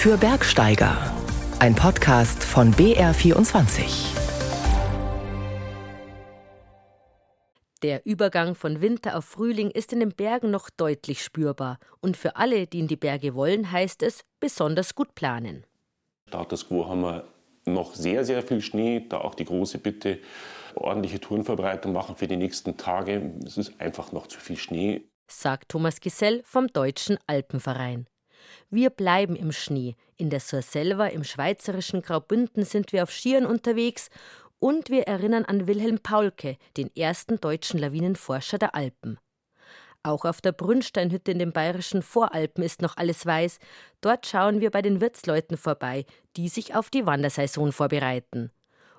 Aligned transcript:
für 0.00 0.16
Bergsteiger. 0.16 0.96
Ein 1.58 1.74
Podcast 1.74 2.42
von 2.42 2.72
BR24. 2.72 4.16
Der 7.82 8.06
Übergang 8.06 8.54
von 8.54 8.80
Winter 8.80 9.18
auf 9.18 9.26
Frühling 9.26 9.70
ist 9.70 9.92
in 9.92 10.00
den 10.00 10.12
Bergen 10.12 10.50
noch 10.50 10.70
deutlich 10.70 11.22
spürbar. 11.22 11.78
Und 12.00 12.16
für 12.16 12.36
alle, 12.36 12.66
die 12.66 12.78
in 12.78 12.86
die 12.86 12.96
Berge 12.96 13.34
wollen, 13.34 13.70
heißt 13.70 14.02
es 14.02 14.22
besonders 14.40 14.94
gut 14.94 15.14
planen. 15.14 15.66
Status 16.28 16.66
quo 16.66 16.88
haben 16.88 17.02
wir 17.02 17.24
noch 17.66 17.94
sehr, 17.94 18.24
sehr 18.24 18.42
viel 18.42 18.62
Schnee. 18.62 19.04
Da 19.06 19.18
auch 19.18 19.34
die 19.34 19.44
große 19.44 19.76
Bitte, 19.76 20.20
ordentliche 20.76 21.20
Tourenverbreitung 21.20 21.92
machen 21.92 22.16
für 22.16 22.26
die 22.26 22.38
nächsten 22.38 22.78
Tage. 22.78 23.34
Es 23.44 23.58
ist 23.58 23.78
einfach 23.78 24.12
noch 24.12 24.28
zu 24.28 24.40
viel 24.40 24.56
Schnee. 24.56 25.02
Sagt 25.30 25.68
Thomas 25.68 26.00
Gisell 26.00 26.40
vom 26.46 26.68
Deutschen 26.68 27.18
Alpenverein. 27.26 28.06
Wir 28.70 28.90
bleiben 28.90 29.36
im 29.36 29.52
Schnee. 29.52 29.96
In 30.16 30.30
der 30.30 30.40
Surselva 30.40 31.06
im 31.06 31.24
schweizerischen 31.24 32.02
Graubünden 32.02 32.64
sind 32.64 32.92
wir 32.92 33.02
auf 33.02 33.12
Skiern 33.12 33.46
unterwegs 33.46 34.08
und 34.58 34.90
wir 34.90 35.04
erinnern 35.04 35.44
an 35.44 35.66
Wilhelm 35.66 35.98
Paulke, 35.98 36.56
den 36.76 36.94
ersten 36.94 37.40
deutschen 37.40 37.80
Lawinenforscher 37.80 38.58
der 38.58 38.74
Alpen. 38.74 39.18
Auch 40.02 40.24
auf 40.24 40.40
der 40.40 40.52
Brünnsteinhütte 40.52 41.32
in 41.32 41.38
den 41.38 41.52
bayerischen 41.52 42.02
Voralpen 42.02 42.64
ist 42.64 42.80
noch 42.80 42.96
alles 42.96 43.26
weiß. 43.26 43.58
Dort 44.00 44.26
schauen 44.26 44.60
wir 44.60 44.70
bei 44.70 44.80
den 44.80 45.00
Wirtsleuten 45.00 45.58
vorbei, 45.58 46.06
die 46.36 46.48
sich 46.48 46.74
auf 46.74 46.88
die 46.88 47.04
Wandersaison 47.04 47.72
vorbereiten. 47.72 48.50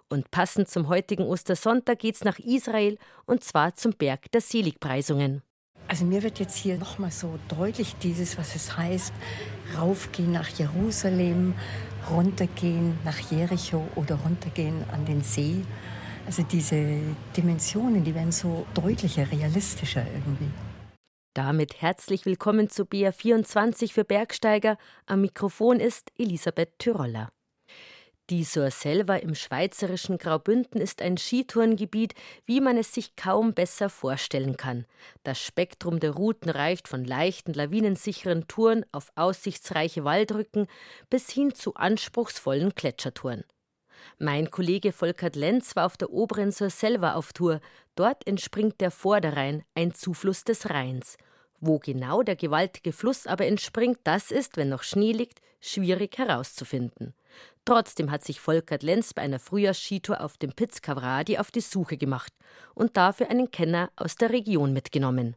Und 0.09 0.29
passend 0.29 0.69
zum 0.69 0.89
heutigen 0.89 1.23
Ostersonntag 1.23 1.99
geht's 1.99 2.23
nach 2.23 2.37
Israel 2.37 2.97
und 3.25 3.43
zwar 3.43 3.75
zum 3.75 3.93
Berg 3.93 4.31
der 4.31 4.41
Seligpreisungen. 4.41 5.41
Also 5.91 6.05
mir 6.05 6.23
wird 6.23 6.39
jetzt 6.39 6.55
hier 6.55 6.77
nochmal 6.77 7.11
so 7.11 7.37
deutlich 7.49 7.97
dieses, 7.97 8.37
was 8.37 8.55
es 8.55 8.77
heißt, 8.77 9.11
raufgehen 9.77 10.31
nach 10.31 10.47
Jerusalem, 10.47 11.53
runtergehen 12.09 12.97
nach 13.03 13.19
Jericho 13.29 13.85
oder 13.95 14.15
runtergehen 14.15 14.85
an 14.93 15.03
den 15.03 15.21
See. 15.21 15.65
Also 16.25 16.43
diese 16.43 16.97
Dimensionen, 17.35 18.05
die 18.05 18.15
werden 18.15 18.31
so 18.31 18.65
deutlicher, 18.73 19.29
realistischer 19.29 20.05
irgendwie. 20.13 20.49
Damit 21.33 21.81
herzlich 21.81 22.25
willkommen 22.25 22.69
zu 22.69 22.83
BR24 22.83 23.91
für 23.91 24.05
Bergsteiger. 24.05 24.77
Am 25.07 25.19
Mikrofon 25.19 25.81
ist 25.81 26.09
Elisabeth 26.17 26.79
Tyroller. 26.79 27.33
Die 28.31 28.45
Surselva 28.45 29.17
im 29.17 29.35
schweizerischen 29.35 30.17
Graubünden 30.17 30.79
ist 30.79 31.01
ein 31.01 31.17
Skitourengebiet, 31.17 32.13
wie 32.45 32.61
man 32.61 32.77
es 32.77 32.93
sich 32.93 33.17
kaum 33.17 33.53
besser 33.53 33.89
vorstellen 33.89 34.55
kann. 34.55 34.85
Das 35.23 35.37
Spektrum 35.37 35.99
der 35.99 36.11
Routen 36.11 36.49
reicht 36.49 36.87
von 36.87 37.03
leichten, 37.03 37.51
lawinensicheren 37.51 38.47
Touren 38.47 38.85
auf 38.93 39.11
aussichtsreiche 39.15 40.05
Waldrücken 40.05 40.67
bis 41.09 41.29
hin 41.29 41.53
zu 41.53 41.73
anspruchsvollen 41.73 42.69
Gletschertouren. 42.69 43.43
Mein 44.17 44.49
Kollege 44.49 44.93
Volkert 44.93 45.35
Lenz 45.35 45.75
war 45.75 45.85
auf 45.85 45.97
der 45.97 46.11
oberen 46.11 46.53
Surselva 46.53 47.15
auf 47.15 47.33
Tour. 47.33 47.59
Dort 47.95 48.25
entspringt 48.25 48.79
der 48.79 48.91
Vorderrhein, 48.91 49.65
ein 49.75 49.93
Zufluss 49.93 50.45
des 50.45 50.69
Rheins. 50.69 51.17
Wo 51.59 51.79
genau 51.79 52.23
der 52.23 52.37
gewaltige 52.37 52.93
Fluss 52.93 53.27
aber 53.27 53.45
entspringt, 53.45 53.99
das 54.05 54.31
ist, 54.31 54.55
wenn 54.55 54.69
noch 54.69 54.83
Schnee 54.83 55.11
liegt, 55.11 55.41
schwierig 55.59 56.17
herauszufinden. 56.17 57.13
Trotzdem 57.65 58.09
hat 58.09 58.23
sich 58.23 58.39
Volkert 58.39 58.81
Lenz 58.81 59.13
bei 59.13 59.21
einer 59.21 59.39
Frühjahrsskitour 59.39 60.21
auf 60.21 60.37
dem 60.37 60.51
Piz 60.53 60.81
Cavradi 60.81 61.37
auf 61.37 61.51
die 61.51 61.61
Suche 61.61 61.95
gemacht 61.95 62.33
und 62.73 62.97
dafür 62.97 63.29
einen 63.29 63.51
Kenner 63.51 63.91
aus 63.95 64.15
der 64.15 64.31
Region 64.31 64.73
mitgenommen. 64.73 65.35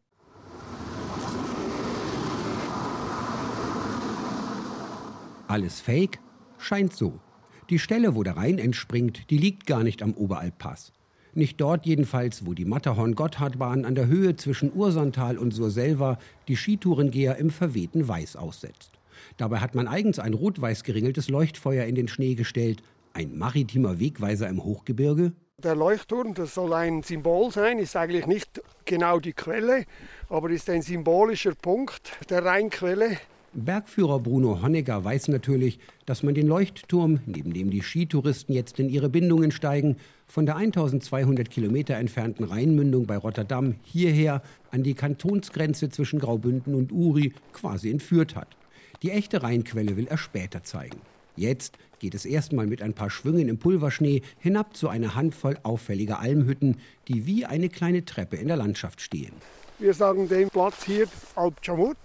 Alles 5.47 5.81
fake? 5.81 6.19
Scheint 6.59 6.95
so. 6.95 7.21
Die 7.69 7.79
Stelle, 7.79 8.15
wo 8.15 8.23
der 8.23 8.37
Rhein 8.37 8.59
entspringt, 8.59 9.31
die 9.31 9.39
liegt 9.39 9.67
gar 9.67 9.85
nicht 9.85 10.03
am 10.03 10.15
Oberalppass. 10.15 10.93
Nicht 11.35 11.61
dort 11.61 11.85
jedenfalls, 11.85 12.47
wo 12.47 12.55
die 12.55 12.65
Matterhorn-Gotthardbahn 12.65 13.85
an 13.85 13.95
der 13.95 14.07
Höhe 14.07 14.37
zwischen 14.37 14.73
Ursontal 14.75 15.37
und 15.37 15.53
Surselva 15.53 16.19
die 16.49 16.57
Skitourengeher 16.57 17.37
im 17.37 17.51
verwehten 17.51 18.09
Weiß 18.09 18.37
aussetzt. 18.37 18.93
Dabei 19.37 19.59
hat 19.59 19.75
man 19.75 19.89
eigens 19.89 20.19
ein 20.19 20.35
rot-weiß 20.35 20.85
geringeltes 20.85 21.29
Leuchtfeuer 21.29 21.85
in 21.85 21.95
den 21.95 22.09
Schnee 22.09 22.35
gestellt. 22.35 22.83
Ein 23.13 23.37
maritimer 23.37 24.01
Wegweiser 24.01 24.49
im 24.49 24.63
Hochgebirge? 24.65 25.33
Der 25.59 25.77
Leuchtturm, 25.77 26.35
das 26.35 26.55
soll 26.55 26.73
ein 26.73 27.03
Symbol 27.03 27.51
sein, 27.53 27.79
ist 27.79 27.97
eigentlich 27.97 28.27
nicht 28.27 28.61
genau 28.85 29.21
die 29.21 29.33
Quelle, 29.33 29.85
aber 30.29 30.51
ist 30.51 30.69
ein 30.69 30.83
symbolischer 30.83 31.55
Punkt 31.55 32.19
der 32.29 32.45
Rheinquelle. 32.45 33.19
Bergführer 33.57 34.19
Bruno 34.19 34.61
Honegger 34.63 35.05
weiß 35.05 35.29
natürlich, 35.29 35.79
dass 36.07 36.25
man 36.25 36.35
den 36.35 36.49
Leuchtturm, 36.49 37.21
neben 37.25 37.53
dem 37.53 37.71
die 37.71 37.83
Skitouristen 37.83 38.53
jetzt 38.53 38.81
in 38.81 38.89
ihre 38.89 39.09
Bindungen 39.09 39.53
steigen, 39.53 39.97
von 40.27 40.45
der 40.45 40.57
1200 40.57 41.49
Kilometer 41.49 41.95
entfernten 41.95 42.45
Rheinmündung 42.45 43.07
bei 43.07 43.17
Rotterdam 43.17 43.77
hierher 43.85 44.43
an 44.73 44.83
die 44.83 44.95
Kantonsgrenze 44.95 45.89
zwischen 45.89 46.19
Graubünden 46.19 46.75
und 46.75 46.91
Uri 46.91 47.33
quasi 47.53 47.93
entführt 47.93 48.35
hat. 48.35 48.57
Die 49.05 49.11
echte 49.11 49.43
Rheinquelle 49.43 49.99
will 49.99 50.07
er 50.07 50.17
später 50.17 50.65
zeigen. 50.65 50.99
Jetzt 51.37 51.77
geht 51.99 52.15
es 52.15 52.25
erstmal 52.25 52.67
mit 52.67 52.81
ein 52.81 52.95
paar 52.95 53.11
Schwüngen 53.11 53.51
im 53.51 53.59
Pulverschnee 53.59 54.23
hinab 54.39 54.75
zu 54.75 54.89
einer 54.89 55.15
Handvoll 55.15 55.59
auffälliger 55.63 56.21
Almhütten, 56.21 56.81
die 57.07 57.27
wie 57.27 57.45
eine 57.45 57.69
kleine 57.69 58.07
Treppe 58.07 58.39
in 58.39 58.49
der 58.49 58.57
Landschaft 58.57 59.03
stehen. 59.03 59.35
Wir 59.79 59.93
sagen 59.93 60.27
dem 60.27 60.49
Platz 60.49 60.87
hier 60.87 61.07
Alp 61.35 61.63
Chamut. 61.63 61.99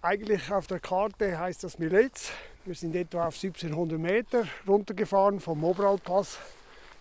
Eigentlich 0.00 0.50
auf 0.50 0.66
der 0.66 0.80
Karte 0.80 1.38
heißt 1.38 1.62
das 1.62 1.78
Milez. 1.78 2.30
Wir 2.64 2.74
sind 2.74 2.96
etwa 2.96 3.26
auf 3.26 3.34
1700 3.34 4.00
Meter 4.00 4.44
runtergefahren 4.66 5.38
vom 5.38 5.62
Oberalpass. 5.64 6.38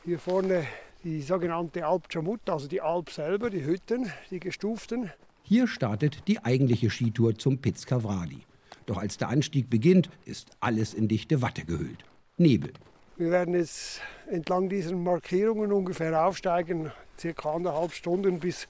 Hier 0.03 0.19
vorne 0.19 0.67
die 1.05 1.21
sogenannte 1.21 1.85
Alp 1.85 2.11
Chamut, 2.11 2.41
also 2.49 2.67
die 2.67 2.81
Alp 2.81 3.09
selber, 3.09 3.49
die 3.49 3.63
Hütten, 3.63 4.11
die 4.29 4.41
gestuften. 4.41 5.09
Hier 5.43 5.69
startet 5.69 6.27
die 6.27 6.43
eigentliche 6.43 6.89
Skitour 6.89 7.37
zum 7.37 7.59
Piz 7.59 7.85
Cavradi. 7.85 8.41
Doch 8.85 8.97
als 8.97 9.17
der 9.17 9.29
Anstieg 9.29 9.69
beginnt, 9.69 10.09
ist 10.25 10.51
alles 10.59 10.93
in 10.93 11.07
dichte 11.07 11.41
Watte 11.41 11.65
gehüllt. 11.65 12.03
Nebel. 12.37 12.73
Wir 13.17 13.31
werden 13.31 13.55
jetzt 13.55 14.01
entlang 14.29 14.67
dieser 14.67 14.95
Markierungen 14.95 15.71
ungefähr 15.71 16.25
aufsteigen, 16.25 16.91
circa 17.17 17.53
anderthalb 17.53 17.93
Stunden 17.93 18.39
bis 18.39 18.67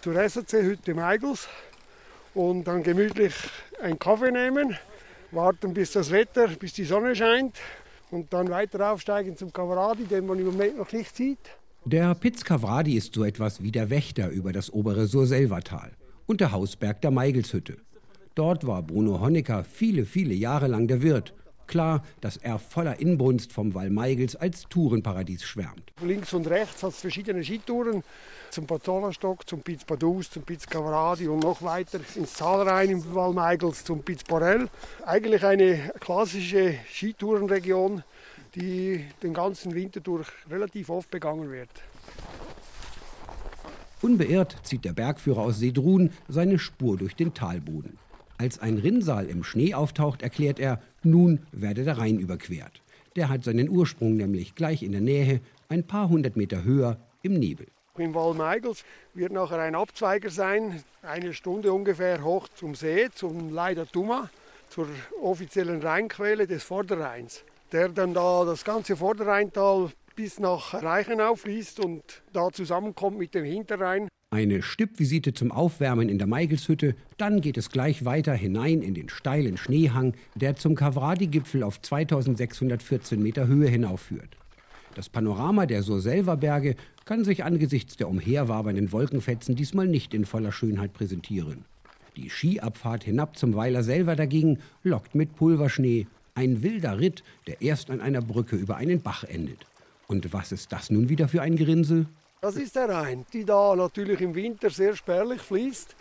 zur 0.00 0.14
SAC-Hütte 0.14 0.94
Meigels 0.94 1.48
und 2.34 2.64
dann 2.64 2.82
gemütlich 2.82 3.34
einen 3.82 3.98
Kaffee 3.98 4.30
nehmen, 4.30 4.78
warten 5.30 5.74
bis 5.74 5.92
das 5.92 6.10
Wetter, 6.10 6.48
bis 6.48 6.72
die 6.72 6.84
Sonne 6.84 7.14
scheint 7.14 7.58
und 8.10 8.32
dann 8.32 8.48
weiter 8.48 8.92
aufsteigen 8.92 9.36
zum 9.36 9.52
Cavradi, 9.52 10.04
den 10.04 10.26
man 10.26 10.38
im 10.38 10.46
Moment 10.46 10.78
noch 10.78 10.90
nicht 10.92 11.14
sieht. 11.14 11.38
Der 11.84 12.14
Piz 12.14 12.44
Cavradi 12.44 12.96
ist 12.96 13.14
so 13.14 13.24
etwas 13.24 13.62
wie 13.62 13.72
der 13.72 13.90
Wächter 13.90 14.28
über 14.30 14.52
das 14.52 14.72
obere 14.72 15.06
Surselvatal 15.06 15.92
und 16.26 16.40
der 16.40 16.52
Hausberg 16.52 17.00
der 17.02 17.10
Meigelshütte. 17.10 17.76
Dort 18.34 18.66
war 18.66 18.82
Bruno 18.82 19.20
Honecker 19.20 19.62
viele, 19.64 20.06
viele 20.06 20.32
Jahre 20.32 20.66
lang 20.66 20.88
der 20.88 21.02
Wirt. 21.02 21.34
Klar, 21.66 22.02
dass 22.20 22.36
er 22.36 22.58
voller 22.58 23.00
Inbrunst 23.00 23.52
vom 23.52 23.74
Val 23.74 23.90
Meigels 23.90 24.36
als 24.36 24.64
Tourenparadies 24.68 25.42
schwärmt. 25.44 25.92
Links 26.02 26.32
und 26.32 26.46
rechts 26.48 26.82
hat 26.82 26.90
es 26.90 27.00
verschiedene 27.00 27.44
Skitouren. 27.44 28.02
Zum 28.50 28.66
Pazzolastock, 28.66 29.48
zum 29.48 29.60
Piz 29.60 29.84
Padus, 29.84 30.30
zum 30.30 30.42
Piz 30.42 30.66
Cavaradi 30.66 31.28
und 31.28 31.42
noch 31.42 31.62
weiter 31.62 32.00
ins 32.14 32.34
Tal 32.34 32.68
rein 32.68 32.90
im 32.90 33.14
Val 33.14 33.32
Meigels 33.32 33.84
zum 33.84 34.02
Piz 34.02 34.24
Borel. 34.24 34.68
Eigentlich 35.06 35.44
eine 35.44 35.92
klassische 36.00 36.74
Skitourenregion, 36.90 38.02
die 38.54 39.04
den 39.22 39.32
ganzen 39.32 39.74
Winter 39.74 40.00
durch 40.00 40.28
relativ 40.50 40.90
oft 40.90 41.10
begangen 41.10 41.50
wird. 41.50 41.70
Unbeirrt 44.02 44.56
zieht 44.62 44.84
der 44.84 44.92
Bergführer 44.92 45.42
aus 45.42 45.58
Sedrun 45.58 46.10
seine 46.28 46.58
Spur 46.58 46.96
durch 46.96 47.14
den 47.14 47.32
Talboden. 47.32 47.98
Als 48.42 48.58
ein 48.58 48.78
Rinnsal 48.78 49.26
im 49.26 49.44
Schnee 49.44 49.72
auftaucht, 49.72 50.20
erklärt 50.20 50.58
er, 50.58 50.80
nun 51.04 51.46
werde 51.52 51.84
der 51.84 51.98
Rhein 51.98 52.18
überquert. 52.18 52.82
Der 53.14 53.28
hat 53.28 53.44
seinen 53.44 53.68
Ursprung 53.68 54.16
nämlich 54.16 54.56
gleich 54.56 54.82
in 54.82 54.90
der 54.90 55.00
Nähe, 55.00 55.40
ein 55.68 55.86
paar 55.86 56.08
hundert 56.08 56.34
Meter 56.34 56.64
höher, 56.64 56.96
im 57.22 57.34
Nebel. 57.34 57.68
Im 57.98 58.12
Val 58.16 58.34
Meigels 58.34 58.84
wird 59.14 59.30
nachher 59.30 59.60
ein 59.60 59.76
Abzweiger 59.76 60.28
sein, 60.30 60.82
eine 61.02 61.34
Stunde 61.34 61.72
ungefähr 61.72 62.24
hoch 62.24 62.48
zum 62.48 62.74
See, 62.74 63.10
zum 63.14 63.54
Leider 63.54 63.86
Tuma, 63.86 64.28
zur 64.70 64.88
offiziellen 65.22 65.80
Rheinquelle 65.80 66.48
des 66.48 66.64
Vorderrheins, 66.64 67.44
der 67.70 67.90
dann 67.90 68.12
da 68.12 68.44
das 68.44 68.64
ganze 68.64 68.96
Vorderrheintal 68.96 69.92
bis 70.16 70.40
nach 70.40 70.74
Reichenau 70.82 71.36
fließt 71.36 71.78
und 71.78 72.02
da 72.32 72.50
zusammenkommt 72.50 73.18
mit 73.18 73.36
dem 73.36 73.44
Hinterrhein. 73.44 74.08
Eine 74.32 74.62
Stippvisite 74.62 75.34
zum 75.34 75.52
Aufwärmen 75.52 76.08
in 76.08 76.16
der 76.16 76.26
Meigelshütte, 76.26 76.94
dann 77.18 77.42
geht 77.42 77.58
es 77.58 77.68
gleich 77.68 78.06
weiter 78.06 78.32
hinein 78.32 78.80
in 78.80 78.94
den 78.94 79.10
steilen 79.10 79.58
Schneehang, 79.58 80.14
der 80.34 80.56
zum 80.56 80.74
Kavradi-Gipfel 80.74 81.62
auf 81.62 81.82
2614 81.82 83.22
Meter 83.22 83.46
Höhe 83.46 83.68
hinaufführt. 83.68 84.38
Das 84.94 85.10
Panorama 85.10 85.66
der 85.66 85.82
Surselva-Berge 85.82 86.76
kann 87.04 87.24
sich 87.24 87.44
angesichts 87.44 87.98
der 87.98 88.08
umherwabernden 88.08 88.90
Wolkenfetzen 88.90 89.54
diesmal 89.54 89.86
nicht 89.86 90.14
in 90.14 90.24
voller 90.24 90.50
Schönheit 90.50 90.94
präsentieren. 90.94 91.66
Die 92.16 92.30
Skiabfahrt 92.30 93.04
hinab 93.04 93.36
zum 93.36 93.54
Weiler 93.54 93.82
selber 93.82 94.16
dagegen 94.16 94.60
lockt 94.82 95.14
mit 95.14 95.36
Pulverschnee, 95.36 96.06
Ein 96.34 96.62
wilder 96.62 96.98
Ritt, 96.98 97.22
der 97.46 97.60
erst 97.60 97.90
an 97.90 98.00
einer 98.00 98.22
Brücke 98.22 98.56
über 98.56 98.76
einen 98.76 99.02
Bach 99.02 99.24
endet. 99.24 99.66
Und 100.06 100.32
was 100.32 100.52
ist 100.52 100.72
das 100.72 100.88
nun 100.88 101.10
wieder 101.10 101.28
für 101.28 101.42
ein 101.42 101.56
Gerinnsel? 101.56 102.06
Das 102.42 102.56
ist 102.56 102.74
der 102.74 102.88
Rhein, 102.88 103.24
die 103.32 103.44
da 103.44 103.76
natürlich 103.76 104.20
im 104.20 104.34
Winter 104.34 104.68
sehr 104.68 104.96
spärlich 104.96 105.40
fließt. 105.40 105.94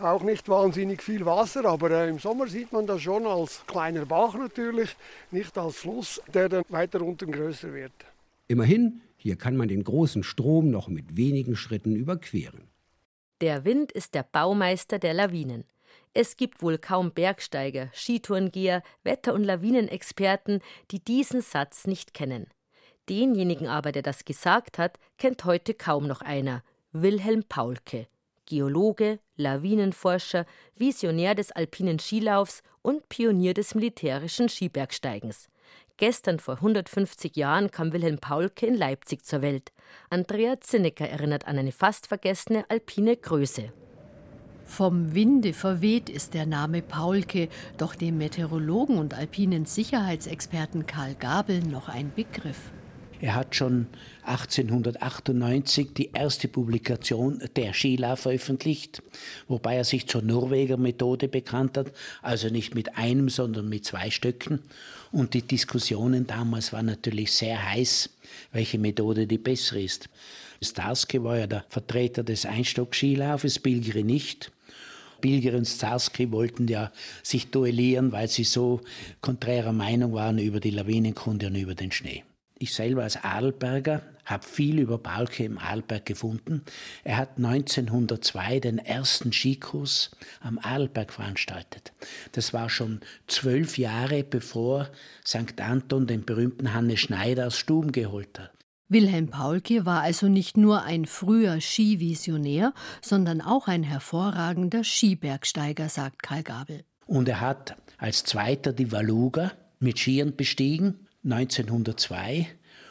Auch 0.00 0.22
nicht 0.22 0.48
wahnsinnig 0.48 1.02
viel 1.02 1.26
Wasser, 1.26 1.66
aber 1.66 1.90
äh, 1.90 2.08
im 2.08 2.18
Sommer 2.18 2.46
sieht 2.46 2.72
man 2.72 2.86
das 2.86 3.02
schon 3.02 3.26
als 3.26 3.62
kleiner 3.66 4.06
Bach 4.06 4.34
natürlich, 4.38 4.96
nicht 5.30 5.58
als 5.58 5.76
Fluss, 5.76 6.22
der 6.32 6.48
dann 6.48 6.64
weiter 6.70 7.02
unten 7.02 7.30
größer 7.30 7.74
wird. 7.74 7.92
Immerhin, 8.48 9.02
hier 9.18 9.36
kann 9.36 9.54
man 9.58 9.68
den 9.68 9.84
großen 9.84 10.22
Strom 10.22 10.70
noch 10.70 10.88
mit 10.88 11.14
wenigen 11.18 11.56
Schritten 11.56 11.94
überqueren. 11.94 12.70
Der 13.42 13.66
Wind 13.66 13.92
ist 13.92 14.14
der 14.14 14.22
Baumeister 14.22 14.98
der 14.98 15.12
Lawinen. 15.12 15.64
Es 16.14 16.38
gibt 16.38 16.62
wohl 16.62 16.78
kaum 16.78 17.12
Bergsteiger, 17.12 17.90
Skitourengeher, 17.92 18.82
Wetter- 19.04 19.34
und 19.34 19.44
Lawinenexperten, 19.44 20.62
die 20.90 21.00
diesen 21.00 21.42
Satz 21.42 21.86
nicht 21.86 22.14
kennen. 22.14 22.46
Denjenigen 23.08 23.68
aber, 23.68 23.92
der 23.92 24.02
das 24.02 24.24
gesagt 24.24 24.78
hat, 24.78 24.98
kennt 25.18 25.44
heute 25.44 25.74
kaum 25.74 26.06
noch 26.06 26.22
einer. 26.22 26.62
Wilhelm 26.92 27.44
Paulke. 27.44 28.08
Geologe, 28.46 29.18
Lawinenforscher, 29.36 30.46
Visionär 30.76 31.34
des 31.34 31.52
alpinen 31.52 31.98
Skilaufs 31.98 32.62
und 32.82 33.08
Pionier 33.08 33.54
des 33.54 33.74
militärischen 33.74 34.48
Skibergsteigens. 34.48 35.48
Gestern 35.98 36.38
vor 36.38 36.56
150 36.56 37.36
Jahren 37.36 37.70
kam 37.70 37.92
Wilhelm 37.92 38.18
Paulke 38.18 38.66
in 38.66 38.74
Leipzig 38.74 39.24
zur 39.24 39.42
Welt. 39.42 39.72
Andrea 40.10 40.60
Zinnecker 40.60 41.08
erinnert 41.08 41.46
an 41.46 41.58
eine 41.58 41.72
fast 41.72 42.06
vergessene 42.06 42.68
alpine 42.68 43.16
Größe. 43.16 43.72
Vom 44.64 45.14
Winde 45.14 45.52
verweht 45.52 46.10
ist 46.10 46.34
der 46.34 46.44
Name 46.44 46.82
Paulke, 46.82 47.48
doch 47.78 47.94
dem 47.94 48.18
Meteorologen 48.18 48.98
und 48.98 49.14
alpinen 49.14 49.64
Sicherheitsexperten 49.64 50.86
Karl 50.86 51.14
Gabel 51.14 51.60
noch 51.60 51.88
ein 51.88 52.12
Begriff. 52.14 52.70
Er 53.20 53.34
hat 53.34 53.54
schon 53.54 53.86
1898 54.24 55.94
die 55.94 56.10
erste 56.12 56.48
Publikation 56.48 57.42
der 57.56 57.72
Skila 57.72 58.16
veröffentlicht, 58.16 59.02
wobei 59.48 59.76
er 59.76 59.84
sich 59.84 60.06
zur 60.06 60.20
Norweger 60.20 60.76
Methode 60.76 61.28
bekannt 61.28 61.78
hat, 61.78 61.92
also 62.20 62.48
nicht 62.48 62.74
mit 62.74 62.98
einem, 62.98 63.30
sondern 63.30 63.68
mit 63.68 63.86
zwei 63.86 64.10
Stöcken. 64.10 64.60
Und 65.12 65.32
die 65.32 65.42
Diskussionen 65.42 66.26
damals 66.26 66.74
waren 66.74 66.86
natürlich 66.86 67.32
sehr 67.32 67.70
heiß, 67.70 68.10
welche 68.52 68.78
Methode 68.78 69.26
die 69.26 69.38
bessere 69.38 69.80
ist. 69.80 70.10
Starsky 70.60 71.22
war 71.22 71.38
ja 71.38 71.46
der 71.46 71.64
Vertreter 71.70 72.22
des 72.22 72.44
Einstock-Skilaufes, 72.44 73.60
Bilgeri 73.60 74.02
nicht. 74.02 74.52
Bilger 75.22 75.56
und 75.56 75.64
Starsky 75.64 76.30
wollten 76.30 76.68
ja 76.68 76.92
sich 77.22 77.50
duellieren, 77.50 78.12
weil 78.12 78.28
sie 78.28 78.44
so 78.44 78.82
konträrer 79.22 79.72
Meinung 79.72 80.12
waren 80.12 80.38
über 80.38 80.60
die 80.60 80.70
Lawinenkunde 80.70 81.46
und 81.46 81.54
über 81.54 81.74
den 81.74 81.92
Schnee. 81.92 82.22
Ich 82.58 82.72
selber 82.72 83.02
als 83.02 83.22
Adelberger 83.22 84.02
habe 84.24 84.46
viel 84.46 84.78
über 84.78 84.96
Balke 84.98 85.44
im 85.44 85.58
Arlberg 85.58 86.06
gefunden. 86.06 86.62
Er 87.04 87.18
hat 87.18 87.36
1902 87.36 88.60
den 88.60 88.78
ersten 88.78 89.32
Skikurs 89.32 90.10
am 90.40 90.58
Arlberg 90.58 91.12
veranstaltet. 91.12 91.92
Das 92.32 92.54
war 92.54 92.70
schon 92.70 93.00
zwölf 93.26 93.76
Jahre 93.76 94.24
bevor 94.24 94.88
St. 95.24 95.60
Anton 95.60 96.06
den 96.06 96.24
berühmten 96.24 96.72
Hannes 96.72 97.00
Schneider 97.00 97.48
aus 97.48 97.58
Stuben 97.58 97.92
geholt 97.92 98.38
hat. 98.38 98.50
Wilhelm 98.88 99.28
Paulke 99.28 99.84
war 99.84 100.00
also 100.02 100.28
nicht 100.28 100.56
nur 100.56 100.82
ein 100.84 101.06
früher 101.06 101.60
Skivisionär, 101.60 102.72
sondern 103.02 103.40
auch 103.40 103.68
ein 103.68 103.82
hervorragender 103.82 104.82
Skibergsteiger, 104.82 105.88
sagt 105.88 106.22
Karl 106.22 106.42
Gabel. 106.42 106.84
Und 107.06 107.28
er 107.28 107.40
hat 107.40 107.76
als 107.98 108.24
Zweiter 108.24 108.72
die 108.72 108.92
Valuga 108.92 109.52
mit 109.78 109.98
Skiern 109.98 110.36
bestiegen 110.36 111.05
1902, 111.26 112.46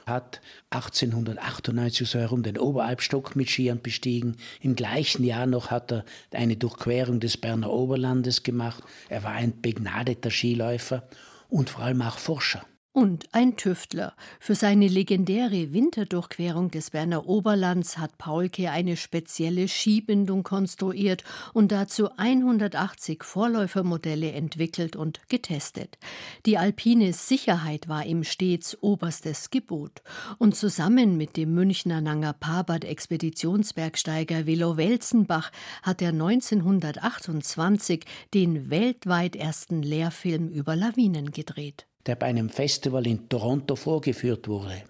hat 0.06 0.42
1898 0.70 2.08
so 2.08 2.20
herum 2.20 2.44
den 2.44 2.60
Oberalpstock 2.60 3.36
mit 3.36 3.50
Skiern 3.50 3.82
bestiegen. 3.82 4.38
Im 4.62 4.76
gleichen 4.76 5.24
Jahr 5.24 5.48
noch 5.48 5.72
hat 5.72 5.92
er 5.92 6.06
eine 6.32 6.56
Durchquerung 6.56 7.20
des 7.20 7.38
Berner 7.38 7.72
Oberlandes 7.72 8.44
gemacht. 8.44 8.84
Er 9.10 9.24
war 9.24 9.32
ein 9.32 9.62
begnadeter 9.62 10.30
Skiläufer 10.30 11.08
und 11.50 11.72
vor 11.72 11.84
allem 11.84 12.02
auch 12.04 12.20
Forscher 12.20 12.66
und 12.96 13.28
ein 13.34 13.58
Tüftler. 13.58 14.16
Für 14.40 14.56
seine 14.56 14.88
legendäre 14.88 15.74
Winterdurchquerung 15.74 16.72
des 16.72 16.92
Berner 16.92 17.28
Oberlands 17.28 17.98
hat 17.98 18.18
Paulke 18.18 18.72
eine 18.72 18.96
spezielle 18.96 19.68
Skibindung 19.68 20.44
konstruiert 20.44 21.26
und 21.52 21.74
dazu 21.74 22.10
180 22.16 23.26
Vorläufermodelle 23.26 24.32
entwickelt 24.32 24.96
und 24.96 25.28
getestet. 25.28 25.98
Die 26.46 26.58
alpine 26.58 27.12
Sicherheit 27.12 27.90
war 27.90 28.06
ihm 28.06 28.24
stets 28.24 28.82
oberstes 28.82 29.50
Gebot. 29.50 30.02
Und 30.38 30.56
zusammen 30.56 31.18
mit 31.18 31.36
dem 31.36 31.54
Münchner 31.54 32.00
Nanger 32.00 32.32
Parbat 32.32 32.86
Expeditionsbergsteiger 32.86 34.46
Willow 34.46 34.78
Welzenbach 34.78 35.52
hat 35.84 36.02
er 36.02 36.10
1928 36.10 38.06
den 38.34 38.70
weltweit 38.70 39.36
ersten 39.36 39.84
Lehrfilm 39.84 40.48
über 40.48 40.78
Lawinen 40.78 41.32
gedreht 41.32 41.88
der 42.06 42.16
bei 42.16 42.28
einem 42.28 42.50
Festival 42.50 43.08
in 43.08 43.30
Toronto 43.30 43.76
vorgeführt 43.76 44.48
wurde. 44.48 44.84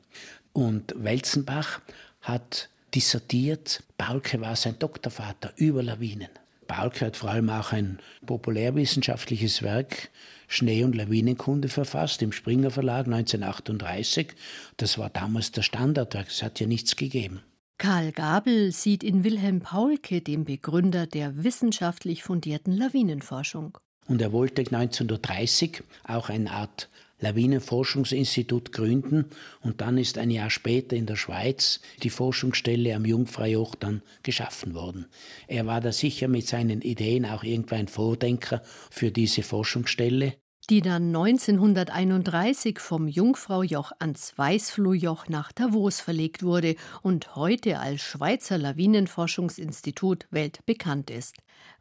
Und 0.54 0.94
Welzenbach 0.98 1.82
hat 2.22 2.70
dissertiert, 2.94 3.84
Paulke 3.98 4.40
war 4.42 4.56
sein 4.56 4.80
Doktorvater 4.80 5.52
über 5.58 5.84
Lawinen. 5.84 6.30
Paulke 6.68 7.06
hat 7.06 7.18
vor 7.18 7.30
allem 7.30 7.50
auch 7.50 7.72
ein 7.72 8.00
populärwissenschaftliches 8.26 9.62
Werk 9.62 10.10
Schnee- 10.48 10.84
und 10.84 10.96
Lawinenkunde 10.96 11.70
verfasst 11.70 12.22
im 12.22 12.32
Springer 12.32 12.72
Verlag 12.72 13.08
1938. 13.08 14.34
Das 14.78 14.98
war 14.98 15.10
damals 15.10 15.52
der 15.52 15.64
Standardwerk, 15.64 16.28
es 16.30 16.44
hat 16.44 16.60
ja 16.60 16.68
nichts 16.68 16.96
gegeben. 16.96 17.42
Karl 17.78 18.12
Gabel 18.12 18.72
sieht 18.72 19.04
in 19.04 19.24
Wilhelm 19.24 19.60
Paulke 19.60 20.22
den 20.22 20.46
Begründer 20.46 21.08
der 21.08 21.44
wissenschaftlich 21.44 22.24
fundierten 22.24 22.72
Lawinenforschung. 22.72 23.78
Und 24.08 24.22
er 24.22 24.32
wollte 24.32 24.62
1930 24.62 25.84
auch 26.08 26.30
eine 26.30 26.52
Art 26.52 26.90
Lawinenforschungsinstitut 27.20 28.72
gründen 28.72 29.26
und 29.62 29.82
dann 29.82 29.98
ist 29.98 30.18
ein 30.18 30.32
Jahr 30.32 30.50
später 30.50 30.96
in 30.96 31.06
der 31.06 31.16
Schweiz 31.16 31.80
die 32.04 32.10
Forschungsstelle 32.10 32.96
am 32.96 33.06
Jungfreijoch 33.06 33.76
dann 33.76 34.02
geschaffen 34.24 34.74
worden. 34.74 35.06
Er 35.48 35.66
war 35.66 35.82
da 35.82 35.92
sicher 35.92 36.28
mit 36.28 36.48
seinen 36.48 36.82
Ideen 36.82 37.26
auch 37.26 37.44
irgendwann 37.44 37.80
ein 37.80 37.88
Vordenker 37.88 38.62
für 38.90 39.12
diese 39.12 39.44
Forschungsstelle 39.44 40.34
die 40.70 40.82
dann 40.82 41.16
1931 41.16 42.80
vom 42.80 43.08
Jungfraujoch 43.08 43.92
ans 44.00 44.34
Weißfluhjoch 44.36 45.28
nach 45.30 45.52
Davos 45.52 46.00
verlegt 46.00 46.42
wurde 46.42 46.76
und 47.04 47.36
heute 47.36 47.80
als 47.80 48.02
Schweizer 48.02 48.58
Lawinenforschungsinstitut 48.58 50.26
weltbekannt 50.32 51.12
ist. 51.12 51.36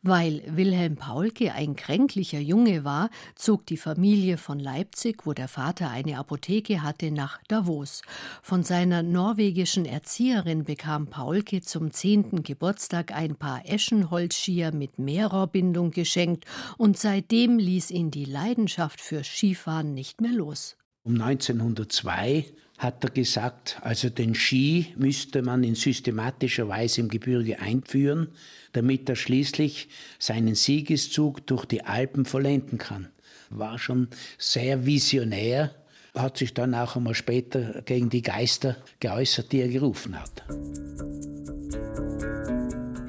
Weil 0.07 0.43
Wilhelm 0.47 0.97
Paulke 0.97 1.55
ein 1.55 1.77
kränklicher 1.77 2.39
Junge 2.39 2.85
war, 2.85 3.09
zog 3.37 3.65
die 3.65 3.79
Familie 3.79 4.37
von 4.37 4.59
Leipzig, 4.59 5.25
wo 5.25 5.33
der 5.33 5.49
Vater 5.49 5.89
eine 5.89 6.19
Apotheke 6.19 6.83
hatte, 6.83 7.11
nach 7.11 7.41
Davos. 7.49 8.03
Von 8.43 8.65
seiner 8.65 9.03
norwegischen 9.03 9.87
Erzieherin 9.87 10.65
bekam 10.65 11.07
Paulke 11.07 11.63
zum 11.63 11.91
zehnten 11.91 12.43
Geburtstag 12.43 13.13
ein 13.17 13.37
paar 13.37 13.67
Eschenholzschier 13.67 14.73
mit 14.73 14.99
Meerrohrbindung 14.99 15.91
geschenkt 15.91 16.45
und 16.77 16.99
seitdem 16.99 17.59
ließ 17.59 17.91
ihn 17.91 18.11
die 18.11 18.27
Leidenschaft 18.27 19.01
für 19.01 19.25
Skifahren 19.25 19.95
nicht 19.95 20.21
mehr 20.21 20.33
los. 20.33 20.77
Um 21.03 21.19
1902 21.19 22.45
hat 22.79 23.05
er 23.05 23.11
gesagt, 23.11 23.79
also 23.83 24.11
den 24.11 24.35
Ski 24.35 24.95
müsste 24.97 25.43
man 25.43 25.63
in 25.65 25.75
systematischer 25.75 26.69
Weise 26.69 27.01
im 27.01 27.09
Gebirge 27.09 27.61
einführen, 27.61 28.29
damit 28.73 29.09
er 29.09 29.17
schließlich 29.17 29.89
seinen 30.19 30.55
Siegeszug 30.55 31.47
durch 31.47 31.65
die 31.65 31.85
Alpen 31.85 32.25
vollenden 32.25 32.79
kann. 32.79 33.09
War 33.51 33.79
schon 33.79 34.09
sehr 34.39 34.87
visionär, 34.87 35.75
hat 36.15 36.39
sich 36.39 36.55
dann 36.55 36.75
auch 36.75 36.97
einmal 36.97 37.15
später 37.15 37.83
gegen 37.83 38.11
die 38.11 38.23
Geister 38.23 38.77
geäußert, 39.01 39.53
die 39.53 39.61
er 39.61 39.69
gerufen 39.69 40.21
hat. 40.21 40.43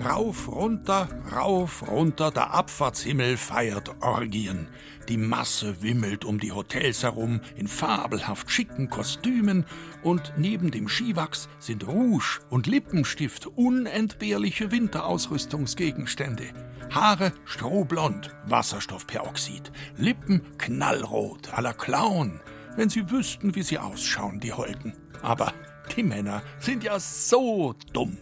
Rauf, 0.06 0.50
runter, 0.52 1.10
rauf, 1.36 1.88
runter, 1.90 2.30
der 2.30 2.54
Abfahrtshimmel 2.54 3.38
feiert 3.38 3.90
Orgien. 4.02 4.68
Die 5.10 5.18
Masse 5.18 5.82
wimmelt 5.82 6.26
um 6.26 6.40
die 6.40 6.52
Hotels 6.52 7.02
herum 7.02 7.42
in 7.56 7.68
fabelhaft 7.68 8.52
schicken 8.52 8.88
Kostümen 8.92 9.66
und 10.04 10.34
neben 10.38 10.70
dem 10.70 10.88
Skiwachs 10.88 11.50
sind 11.58 11.88
Rouge 11.88 12.42
und 12.52 12.68
Lippenstift 12.68 13.48
unentbehrliche 13.48 14.72
Winterausrüstungsgegenstände. 14.72 16.46
Haare 16.92 17.32
strohblond, 17.46 18.30
Wasserstoffperoxid, 18.46 19.72
Lippen 19.98 20.42
knallrot, 20.60 21.50
à 21.52 21.62
la 21.62 21.74
Clown. 21.74 22.42
Wenn 22.76 22.90
Sie 22.90 23.10
wüssten, 23.10 23.56
wie 23.56 23.64
sie 23.64 23.80
ausschauen, 23.80 24.40
die 24.40 24.54
Holden. 24.54 24.94
Aber 25.24 25.52
die 25.96 26.04
Männer 26.04 26.44
sind 26.60 26.84
ja 26.84 27.00
so 27.00 27.74
dumm. 27.92 28.18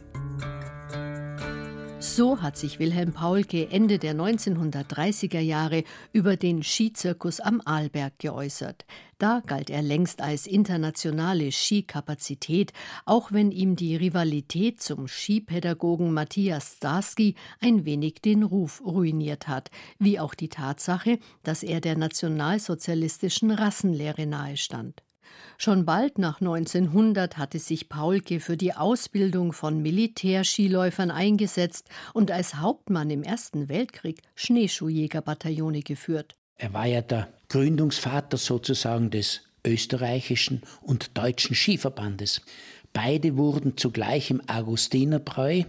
So 2.06 2.42
hat 2.42 2.58
sich 2.58 2.80
Wilhelm 2.80 3.14
Paulke 3.14 3.70
Ende 3.72 3.98
der 3.98 4.14
1930er 4.14 5.40
Jahre 5.40 5.86
über 6.12 6.36
den 6.36 6.62
Skizirkus 6.62 7.40
am 7.40 7.62
Arlberg 7.64 8.20
geäußert. 8.20 8.86
Da 9.20 9.42
galt 9.46 9.70
er 9.70 9.82
längst 9.82 10.20
als 10.22 10.46
internationale 10.46 11.50
Skikapazität, 11.50 12.74
auch 13.06 13.32
wenn 13.32 13.52
ihm 13.52 13.78
die 13.78 13.96
Rivalität 13.96 14.82
zum 14.82 15.08
Skipädagogen 15.08 16.12
Matthias 16.12 16.76
Starsky 16.76 17.36
ein 17.62 17.86
wenig 17.86 18.16
den 18.16 18.44
Ruf 18.44 18.82
ruiniert 18.86 19.48
hat, 19.48 19.72
wie 19.98 20.20
auch 20.20 20.34
die 20.34 20.50
Tatsache, 20.50 21.20
dass 21.44 21.64
er 21.64 21.80
der 21.80 21.98
nationalsozialistischen 21.98 23.50
Rassenlehre 23.50 24.26
nahestand. 24.26 25.04
Schon 25.58 25.86
bald 25.86 26.18
nach 26.18 26.42
1900 26.42 27.38
hatte 27.38 27.60
sich 27.60 27.89
Paulke 27.89 28.39
für 28.39 28.58
die 28.58 28.74
Ausbildung 28.74 29.53
von 29.53 29.82
Militärskiläufern 29.82 31.12
eingesetzt 31.12 31.89
und 32.13 32.32
als 32.32 32.56
Hauptmann 32.56 33.10
im 33.10 33.24
Ersten 33.24 33.70
Weltkrieg 33.70 34.22
Schneeschuhjägerbataillone 34.36 35.82
geführt. 35.82 36.36
Er 36.58 36.74
war 36.74 36.86
ja 36.86 37.01
der 37.01 37.30
Gründungsvater 37.50 38.38
sozusagen 38.38 39.10
des 39.10 39.42
österreichischen 39.65 40.62
und 40.82 41.18
deutschen 41.18 41.56
Skiverbandes. 41.56 42.42
Beide 42.94 43.38
wurden 43.38 43.75
zugleich 43.75 44.30
im 44.30 44.42
Augustinerbräu 44.48 45.63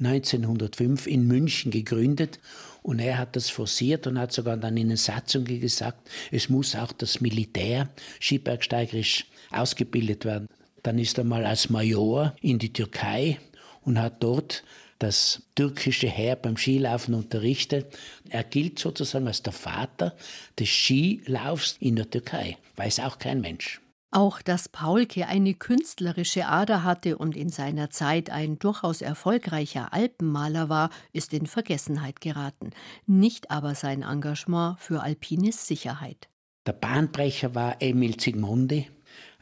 1905 0.00 1.06
in 1.06 1.26
München 1.26 1.70
gegründet 1.70 2.40
und 2.84 2.98
er 2.98 3.16
hat 3.16 3.34
das 3.34 3.48
forciert 3.48 4.06
und 4.06 4.18
hat 4.18 4.32
sogar 4.32 4.58
dann 4.58 4.76
in 4.76 4.88
den 4.88 4.98
Satzungen 4.98 5.58
gesagt, 5.58 6.10
es 6.30 6.50
muss 6.50 6.76
auch 6.76 6.92
das 6.92 7.22
Militär 7.22 7.88
skibergsteigerisch 8.20 9.24
ausgebildet 9.50 10.26
werden. 10.26 10.48
Dann 10.82 10.98
ist 10.98 11.16
er 11.16 11.24
mal 11.24 11.46
als 11.46 11.70
Major 11.70 12.36
in 12.42 12.58
die 12.58 12.74
Türkei 12.74 13.38
und 13.84 13.98
hat 13.98 14.22
dort 14.22 14.64
das 14.98 15.42
türkische 15.54 16.08
Heer 16.08 16.36
beim 16.36 16.58
Skilaufen 16.58 17.14
unterrichtet. 17.14 17.86
Er 18.28 18.44
gilt 18.44 18.78
sozusagen 18.78 19.28
als 19.28 19.42
der 19.42 19.54
Vater 19.54 20.14
des 20.58 20.68
Skilaufs 20.68 21.76
in 21.80 21.96
der 21.96 22.10
Türkei. 22.10 22.58
Weiß 22.76 23.00
auch 23.00 23.18
kein 23.18 23.40
Mensch. 23.40 23.80
Auch 24.14 24.42
dass 24.42 24.68
Paulke 24.68 25.26
eine 25.26 25.54
künstlerische 25.54 26.46
Ader 26.46 26.84
hatte 26.84 27.18
und 27.18 27.36
in 27.36 27.48
seiner 27.48 27.90
Zeit 27.90 28.30
ein 28.30 28.60
durchaus 28.60 29.02
erfolgreicher 29.02 29.92
Alpenmaler 29.92 30.68
war, 30.68 30.90
ist 31.12 31.34
in 31.34 31.46
Vergessenheit 31.46 32.20
geraten, 32.20 32.70
nicht 33.06 33.50
aber 33.50 33.74
sein 33.74 34.02
Engagement 34.02 34.78
für 34.78 35.02
alpine 35.02 35.50
Sicherheit. 35.50 36.28
Der 36.64 36.74
Bahnbrecher 36.74 37.56
war 37.56 37.82
Emil 37.82 38.16
Zygmundi, 38.16 38.88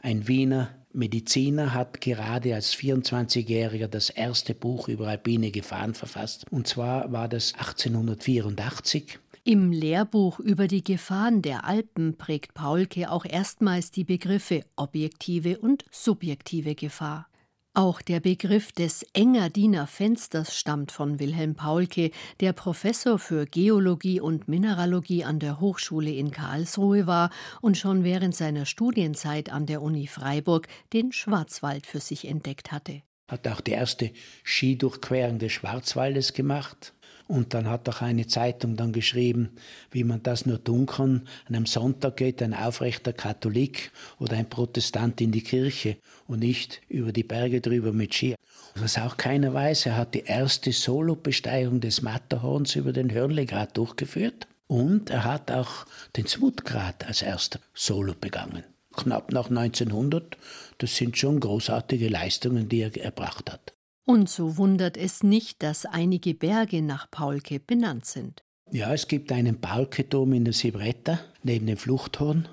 ein 0.01 0.27
Wiener 0.27 0.69
Mediziner, 0.91 1.75
hat 1.75 2.01
gerade 2.01 2.55
als 2.55 2.73
24-Jähriger 2.75 3.87
das 3.87 4.09
erste 4.09 4.55
Buch 4.55 4.87
über 4.87 5.07
alpine 5.07 5.51
Gefahren 5.51 5.93
verfasst. 5.93 6.45
Und 6.51 6.67
zwar 6.67 7.11
war 7.11 7.29
das 7.29 7.53
1884. 7.53 9.19
Im 9.45 9.73
Lehrbuch 9.73 10.39
über 10.39 10.69
die 10.69 10.85
Gefahren 10.85 11.41
der 11.41 11.65
Alpen 11.65 12.17
prägt 12.17 12.53
Paulke 12.53 13.11
auch 13.11 13.25
erstmals 13.25 13.91
die 13.91 14.05
Begriffe 14.05 14.63
objektive 14.77 15.59
und 15.59 15.83
subjektive 15.91 16.75
Gefahr. 16.75 17.27
Auch 17.73 18.01
der 18.01 18.21
Begriff 18.21 18.71
des 18.71 19.05
Engadiner 19.11 19.85
Fensters 19.85 20.55
stammt 20.55 20.93
von 20.93 21.19
Wilhelm 21.19 21.55
Paulke, 21.55 22.11
der 22.39 22.53
Professor 22.53 23.19
für 23.19 23.45
Geologie 23.45 24.21
und 24.21 24.47
Mineralogie 24.47 25.25
an 25.25 25.39
der 25.39 25.59
Hochschule 25.59 26.11
in 26.11 26.31
Karlsruhe 26.31 27.05
war 27.05 27.29
und 27.59 27.77
schon 27.77 28.05
während 28.05 28.35
seiner 28.35 28.65
Studienzeit 28.65 29.51
an 29.51 29.65
der 29.65 29.81
Uni 29.81 30.07
Freiburg 30.07 30.69
den 30.93 31.11
Schwarzwald 31.11 31.85
für 31.85 31.99
sich 31.99 32.29
entdeckt 32.29 32.71
hatte. 32.71 33.01
Hat 33.29 33.45
auch 33.49 33.59
die 33.59 33.71
erste 33.71 34.11
Skidurchquerung 34.45 35.39
des 35.39 35.51
Schwarzwaldes 35.51 36.31
gemacht. 36.31 36.93
Und 37.27 37.53
dann 37.53 37.69
hat 37.69 37.87
auch 37.89 38.01
eine 38.01 38.27
Zeitung 38.27 38.75
dann 38.75 38.91
geschrieben, 38.91 39.51
wie 39.91 40.03
man 40.03 40.21
das 40.23 40.45
nur 40.45 40.63
tun 40.63 40.85
kann. 40.85 41.27
An 41.47 41.55
einem 41.55 41.65
Sonntag 41.65 42.17
geht 42.17 42.41
ein 42.41 42.53
aufrechter 42.53 43.13
Katholik 43.13 43.91
oder 44.19 44.37
ein 44.37 44.49
Protestant 44.49 45.21
in 45.21 45.31
die 45.31 45.41
Kirche 45.41 45.97
und 46.27 46.39
nicht 46.39 46.81
über 46.89 47.11
die 47.11 47.23
Berge 47.23 47.61
drüber 47.61 47.93
mit 47.93 48.13
Ski. 48.13 48.35
Was 48.75 48.97
auch 48.97 49.17
keiner 49.17 49.53
weiß, 49.53 49.85
er 49.85 49.97
hat 49.97 50.15
die 50.15 50.23
erste 50.23 50.71
Solobesteigung 50.71 51.79
des 51.79 52.01
Matterhorns 52.01 52.75
über 52.75 52.91
den 52.91 53.11
Hörnlegrad 53.11 53.77
durchgeführt 53.77 54.47
und 54.67 55.09
er 55.09 55.23
hat 55.23 55.51
auch 55.51 55.85
den 56.15 56.25
Smutgrad 56.25 57.05
als 57.05 57.21
erster 57.21 57.59
Solo 57.73 58.15
begangen. 58.19 58.63
Knapp 58.95 59.31
nach 59.31 59.49
1900, 59.49 60.37
das 60.77 60.95
sind 60.95 61.17
schon 61.17 61.39
großartige 61.39 62.09
Leistungen, 62.09 62.69
die 62.69 62.81
er 62.81 62.95
erbracht 62.97 63.51
hat. 63.51 63.73
Und 64.05 64.29
so 64.29 64.57
wundert 64.57 64.97
es 64.97 65.23
nicht, 65.23 65.63
dass 65.63 65.85
einige 65.85 66.33
Berge 66.33 66.81
nach 66.81 67.09
Paulke 67.09 67.59
benannt 67.59 68.05
sind. 68.05 68.43
Ja, 68.71 68.93
es 68.93 69.07
gibt 69.07 69.31
einen 69.31 69.61
Paulke-Turm 69.61 70.33
in 70.33 70.45
der 70.45 70.53
Sibretta 70.53 71.19
neben 71.43 71.67
dem 71.67 71.77
Fluchthorn. 71.77 72.47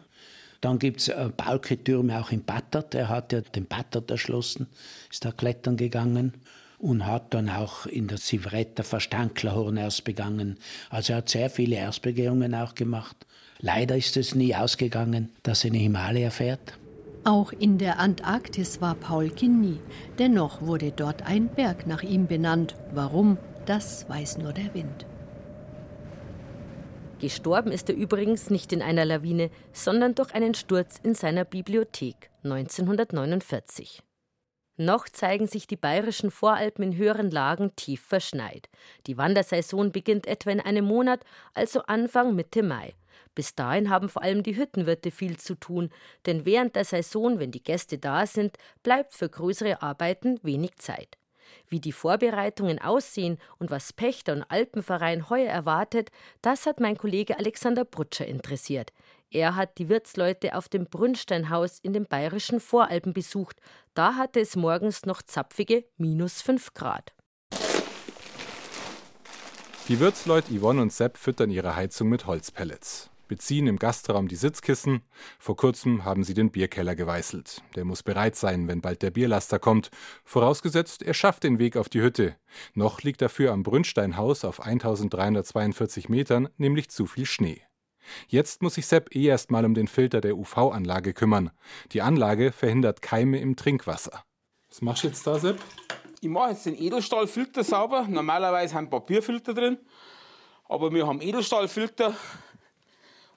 Dann 0.61 0.79
gibt 0.79 1.01
es 1.01 1.09
äh, 1.09 1.29
Paulke-Türme 1.31 2.21
auch 2.21 2.31
in 2.31 2.45
Battert. 2.45 2.95
Er 2.95 3.09
hat 3.09 3.33
ja 3.33 3.41
den 3.41 3.67
Battert 3.67 4.11
erschlossen, 4.11 4.67
ist 5.11 5.25
da 5.25 5.33
klettern 5.33 5.77
gegangen 5.77 6.35
und 6.79 7.07
hat 7.07 7.35
dann 7.35 7.49
auch 7.49 7.87
in 7.87 8.09
der 8.09 8.19
Sivretta 8.19 8.83
Verstanklerhorn 8.83 9.77
erst 9.77 10.05
begangen. 10.05 10.59
Also 10.89 11.13
er 11.13 11.19
hat 11.19 11.29
sehr 11.29 11.51
viele 11.51 11.77
Erstbegehungen 11.77 12.55
auch 12.55 12.75
gemacht. 12.75 13.17
Leider 13.59 13.97
ist 13.97 14.17
es 14.17 14.35
nie 14.35 14.55
ausgegangen, 14.55 15.31
dass 15.43 15.65
er 15.65 15.69
in 15.69 15.75
die 15.75 15.81
Himalaya 15.81 16.31
fährt. 16.31 16.75
Auch 17.25 17.53
in 17.53 17.77
der 17.77 17.99
Antarktis 17.99 18.81
war 18.81 18.95
Paul 18.95 19.31
nie. 19.43 19.79
Dennoch 20.19 20.63
wurde 20.63 20.91
dort 20.91 21.27
ein 21.27 21.49
Berg 21.49 21.87
nach 21.87 22.03
ihm 22.03 22.27
benannt. 22.27 22.77
Warum, 22.93 23.37
das 23.67 24.09
weiß 24.09 24.39
nur 24.39 24.55
der 24.55 24.73
Wind. 24.75 25.07
Gestorben 27.21 27.71
ist 27.71 27.91
er 27.91 27.95
übrigens 27.95 28.49
nicht 28.49 28.73
in 28.73 28.81
einer 28.81 29.05
Lawine, 29.05 29.51
sondern 29.73 30.15
durch 30.15 30.35
einen 30.35 30.55
Sturz 30.55 30.99
in 31.03 31.15
seiner 31.15 31.45
Bibliothek 31.45 32.31
1949. 32.45 34.03
Noch 34.79 35.07
zeigen 35.11 35.47
sich 35.47 35.67
die 35.67 35.77
bayerischen 35.77 36.31
Voralpen 36.31 36.83
in 36.83 36.97
höheren 36.97 37.31
Lagen 37.31 37.77
tief 37.77 38.01
verschneit. 38.01 38.71
Die 39.07 39.19
Wandersaison 39.19 39.93
beginnt 39.93 40.27
etwa 40.27 40.53
in 40.53 40.61
einem 40.61 40.87
Monat, 40.87 41.21
also 41.53 41.83
Anfang 41.83 42.35
Mitte 42.35 42.63
Mai. 42.63 42.95
Bis 43.41 43.55
dahin 43.55 43.89
haben 43.89 44.11
vor 44.11 44.21
allem 44.21 44.43
die 44.43 44.59
Hüttenwirte 44.59 45.11
viel 45.11 45.39
zu 45.39 45.55
tun, 45.55 45.89
denn 46.27 46.45
während 46.45 46.77
der 46.77 46.85
Saison, 46.85 47.39
wenn 47.39 47.51
die 47.51 47.63
Gäste 47.63 47.97
da 47.97 48.27
sind, 48.27 48.59
bleibt 48.83 49.15
für 49.15 49.31
größere 49.31 49.81
Arbeiten 49.81 50.39
wenig 50.43 50.77
Zeit. 50.77 51.17
Wie 51.67 51.81
die 51.81 51.93
Vorbereitungen 51.93 52.79
aussehen 52.79 53.39
und 53.57 53.71
was 53.71 53.95
Pächter 53.95 54.35
und 54.35 54.43
Alpenverein 54.43 55.31
heuer 55.31 55.49
erwartet, 55.49 56.11
das 56.43 56.67
hat 56.67 56.81
mein 56.81 56.99
Kollege 56.99 57.39
Alexander 57.39 57.87
Brutscher 57.87 58.27
interessiert. 58.27 58.93
Er 59.31 59.57
hat 59.57 59.79
die 59.79 59.89
Wirtsleute 59.89 60.55
auf 60.55 60.69
dem 60.69 60.85
Brünnsteinhaus 60.85 61.79
in 61.79 61.95
den 61.95 62.05
bayerischen 62.05 62.61
Voralpen 62.61 63.15
besucht. 63.15 63.57
Da 63.95 64.17
hatte 64.17 64.41
es 64.41 64.55
morgens 64.55 65.07
noch 65.07 65.23
zapfige 65.23 65.87
minus 65.97 66.43
5 66.43 66.75
Grad. 66.75 67.15
Die 69.89 69.99
Wirtsleute 69.99 70.53
Yvonne 70.53 70.83
und 70.83 70.93
Sepp 70.93 71.17
füttern 71.17 71.49
ihre 71.49 71.75
Heizung 71.75 72.11
mit 72.11 72.27
Holzpellets 72.27 73.10
beziehen 73.31 73.69
im 73.69 73.79
Gastraum 73.79 74.27
die 74.29 74.37
Sitzkissen. 74.37 75.03
Vor 75.39 75.57
kurzem 75.57 76.05
haben 76.05 76.25
sie 76.25 76.35
den 76.35 76.51
Bierkeller 76.51 76.97
geweißelt. 76.97 77.63
Der 77.77 77.85
muss 77.85 78.03
bereit 78.03 78.35
sein, 78.35 78.67
wenn 78.67 78.81
bald 78.81 79.03
der 79.03 79.13
Bierlaster 79.13 79.61
kommt. 79.61 79.91
Vorausgesetzt, 80.25 81.03
er 81.03 81.15
schafft 81.15 81.45
den 81.45 81.61
Weg 81.61 81.77
auf 81.77 81.89
die 81.89 82.03
Hütte. 82.03 82.37
Noch 82.75 83.03
liegt 83.03 83.23
dafür 83.23 83.53
am 83.53 83.63
Brünnsteinhaus 83.63 84.45
auf 84.45 84.61
1342 84.61 86.09
Metern 86.09 86.49
nämlich 86.59 86.91
zu 86.91 87.07
viel 87.07 87.25
Schnee. 87.25 87.63
Jetzt 88.27 88.63
muss 88.63 88.75
sich 88.75 88.87
Sepp 88.87 89.15
eh 89.15 89.27
erst 89.27 89.53
mal 89.53 89.65
um 89.65 89.75
den 89.75 89.87
Filter 89.87 90.21
der 90.21 90.37
UV-Anlage 90.37 91.15
kümmern. 91.15 91.53
Die 91.93 92.03
Anlage 92.03 92.51
verhindert 92.51 93.01
Keime 93.01 93.39
im 93.39 93.55
Trinkwasser. 93.55 94.25
Was 94.69 94.83
machst 94.83 95.05
du 95.05 95.07
jetzt 95.07 95.25
da, 95.25 95.39
Sepp? 95.39 95.61
Ich 96.21 96.29
mache 96.29 96.51
jetzt 96.51 96.67
den 96.67 96.77
Edelstahlfilter 96.77 97.63
sauber. 97.63 98.07
Normalerweise 98.09 98.75
haben 98.75 98.91
Papierfilter 98.91 99.55
drin. 99.55 99.79
Aber 100.69 100.93
wir 100.93 101.07
haben 101.07 101.21
Edelstahlfilter 101.21 102.15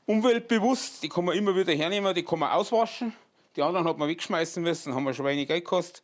umweltbewusst, 0.06 1.04
die 1.04 1.10
kann 1.10 1.26
man 1.26 1.38
immer 1.38 1.56
wieder 1.56 1.74
hernehmen, 1.74 2.14
die 2.14 2.24
kann 2.24 2.40
man 2.40 2.52
auswaschen. 2.52 3.14
Die 3.56 3.62
anderen 3.62 3.88
hat 3.88 3.98
man 3.98 4.10
wegschmeißen 4.10 4.62
müssen, 4.64 4.94
haben 4.96 5.04
wir 5.04 5.14
schon 5.14 5.26
wenig 5.26 5.48
Geld 5.48 5.64
gekostet. 5.64 6.04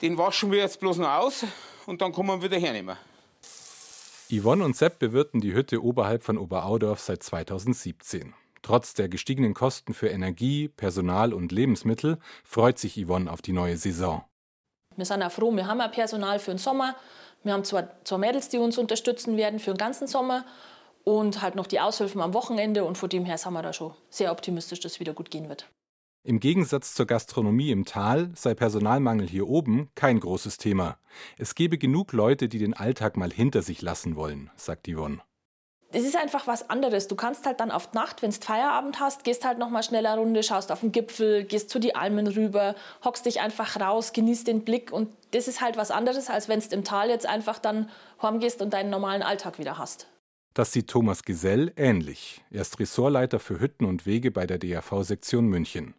Den 0.00 0.16
waschen 0.16 0.50
wir 0.50 0.58
jetzt 0.60 0.80
bloß 0.80 0.98
noch 0.98 1.10
aus 1.10 1.44
und 1.86 2.00
dann 2.00 2.12
kann 2.12 2.26
man 2.26 2.42
wieder 2.42 2.58
hernehmen. 2.58 2.96
Yvonne 4.30 4.64
und 4.64 4.76
Sepp 4.76 5.00
bewirten 5.00 5.40
die 5.40 5.52
Hütte 5.54 5.82
oberhalb 5.82 6.22
von 6.22 6.38
Oberaudorf 6.38 7.00
seit 7.00 7.22
2017. 7.22 8.32
Trotz 8.62 8.94
der 8.94 9.08
gestiegenen 9.08 9.54
Kosten 9.54 9.92
für 9.92 10.08
Energie, 10.08 10.68
Personal 10.68 11.34
und 11.34 11.50
Lebensmittel 11.50 12.18
freut 12.44 12.78
sich 12.78 12.94
Yvonne 13.04 13.30
auf 13.30 13.42
die 13.42 13.52
neue 13.52 13.76
Saison. 13.76 14.24
Wir 14.96 15.04
sind 15.04 15.22
auch 15.22 15.32
froh, 15.32 15.50
wir 15.54 15.66
haben 15.66 15.80
auch 15.80 15.90
Personal 15.90 16.38
für 16.38 16.52
den 16.52 16.58
Sommer. 16.58 16.94
Wir 17.42 17.54
haben 17.54 17.64
zwei, 17.64 17.88
zwei 18.04 18.18
Mädels, 18.18 18.50
die 18.50 18.58
uns 18.58 18.78
unterstützen 18.78 19.36
werden 19.36 19.58
für 19.58 19.72
den 19.72 19.78
ganzen 19.78 20.06
Sommer 20.06 20.44
und 21.04 21.42
halt 21.42 21.54
noch 21.54 21.66
die 21.66 21.80
Aushilfen 21.80 22.20
am 22.20 22.34
Wochenende. 22.34 22.84
Und 22.84 22.98
von 22.98 23.08
dem 23.08 23.24
her 23.24 23.38
sind 23.38 23.52
wir 23.52 23.62
da 23.62 23.72
schon 23.72 23.94
sehr 24.08 24.32
optimistisch, 24.32 24.80
dass 24.80 24.92
es 24.92 25.00
wieder 25.00 25.12
gut 25.12 25.30
gehen 25.30 25.48
wird. 25.48 25.66
Im 26.22 26.38
Gegensatz 26.38 26.92
zur 26.94 27.06
Gastronomie 27.06 27.70
im 27.70 27.86
Tal 27.86 28.30
sei 28.34 28.54
Personalmangel 28.54 29.26
hier 29.26 29.48
oben 29.48 29.88
kein 29.94 30.20
großes 30.20 30.58
Thema. 30.58 30.98
Es 31.38 31.54
gebe 31.54 31.78
genug 31.78 32.12
Leute, 32.12 32.48
die 32.48 32.58
den 32.58 32.74
Alltag 32.74 33.16
mal 33.16 33.32
hinter 33.32 33.62
sich 33.62 33.80
lassen 33.80 34.16
wollen, 34.16 34.50
sagt 34.54 34.86
Yvonne. 34.86 35.22
Es 35.92 36.04
ist 36.04 36.16
einfach 36.16 36.46
was 36.46 36.68
anderes. 36.70 37.08
Du 37.08 37.16
kannst 37.16 37.46
halt 37.46 37.58
dann 37.58 37.72
auf 37.72 37.90
die 37.90 37.96
Nacht, 37.96 38.22
wenn 38.22 38.30
du 38.30 38.36
Feierabend 38.36 39.00
hast, 39.00 39.24
gehst 39.24 39.44
halt 39.44 39.58
noch 39.58 39.70
mal 39.70 39.82
schneller 39.82 40.14
Runde, 40.14 40.42
schaust 40.42 40.70
auf 40.70 40.80
den 40.80 40.92
Gipfel, 40.92 41.42
gehst 41.44 41.70
zu 41.70 41.80
die 41.80 41.96
Almen 41.96 42.28
rüber, 42.28 42.76
hockst 43.02 43.26
dich 43.26 43.40
einfach 43.40 43.80
raus, 43.80 44.12
genießt 44.12 44.46
den 44.46 44.62
Blick 44.62 44.92
und 44.92 45.10
das 45.32 45.48
ist 45.48 45.60
halt 45.60 45.76
was 45.76 45.90
anderes, 45.90 46.28
als 46.28 46.48
wenn 46.48 46.60
du 46.60 46.66
im 46.74 46.84
Tal 46.84 47.08
jetzt 47.08 47.26
einfach 47.26 47.58
dann 47.58 47.88
heimgehst 48.22 48.62
und 48.62 48.72
deinen 48.72 48.90
normalen 48.90 49.22
Alltag 49.22 49.58
wieder 49.58 49.78
hast. 49.78 50.06
Das 50.60 50.72
sieht 50.72 50.88
Thomas 50.88 51.22
Gesell 51.22 51.72
ähnlich. 51.76 52.44
Er 52.50 52.60
ist 52.60 52.78
Ressortleiter 52.78 53.40
für 53.40 53.60
Hütten 53.60 53.86
und 53.86 54.04
Wege 54.04 54.30
bei 54.30 54.46
der 54.46 54.58
DAV-Sektion 54.58 55.46
München. 55.46 55.94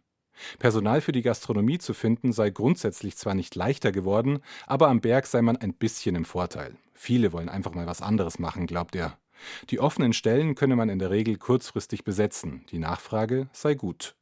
Personal 0.60 1.00
für 1.00 1.10
die 1.10 1.22
Gastronomie 1.22 1.78
zu 1.78 1.94
finden 1.94 2.32
sei 2.32 2.50
grundsätzlich 2.50 3.16
zwar 3.16 3.34
nicht 3.34 3.56
leichter 3.56 3.90
geworden, 3.90 4.38
aber 4.68 4.86
am 4.86 5.00
Berg 5.00 5.26
sei 5.26 5.42
man 5.42 5.56
ein 5.56 5.74
bisschen 5.74 6.14
im 6.14 6.24
Vorteil. 6.24 6.76
Viele 6.94 7.32
wollen 7.32 7.48
einfach 7.48 7.74
mal 7.74 7.88
was 7.88 8.02
anderes 8.02 8.38
machen, 8.38 8.68
glaubt 8.68 8.94
er. 8.94 9.18
Die 9.70 9.80
offenen 9.80 10.12
Stellen 10.12 10.54
könne 10.54 10.76
man 10.76 10.90
in 10.90 11.00
der 11.00 11.10
Regel 11.10 11.38
kurzfristig 11.38 12.04
besetzen, 12.04 12.64
die 12.70 12.78
Nachfrage 12.78 13.48
sei 13.52 13.74
gut. 13.74 14.14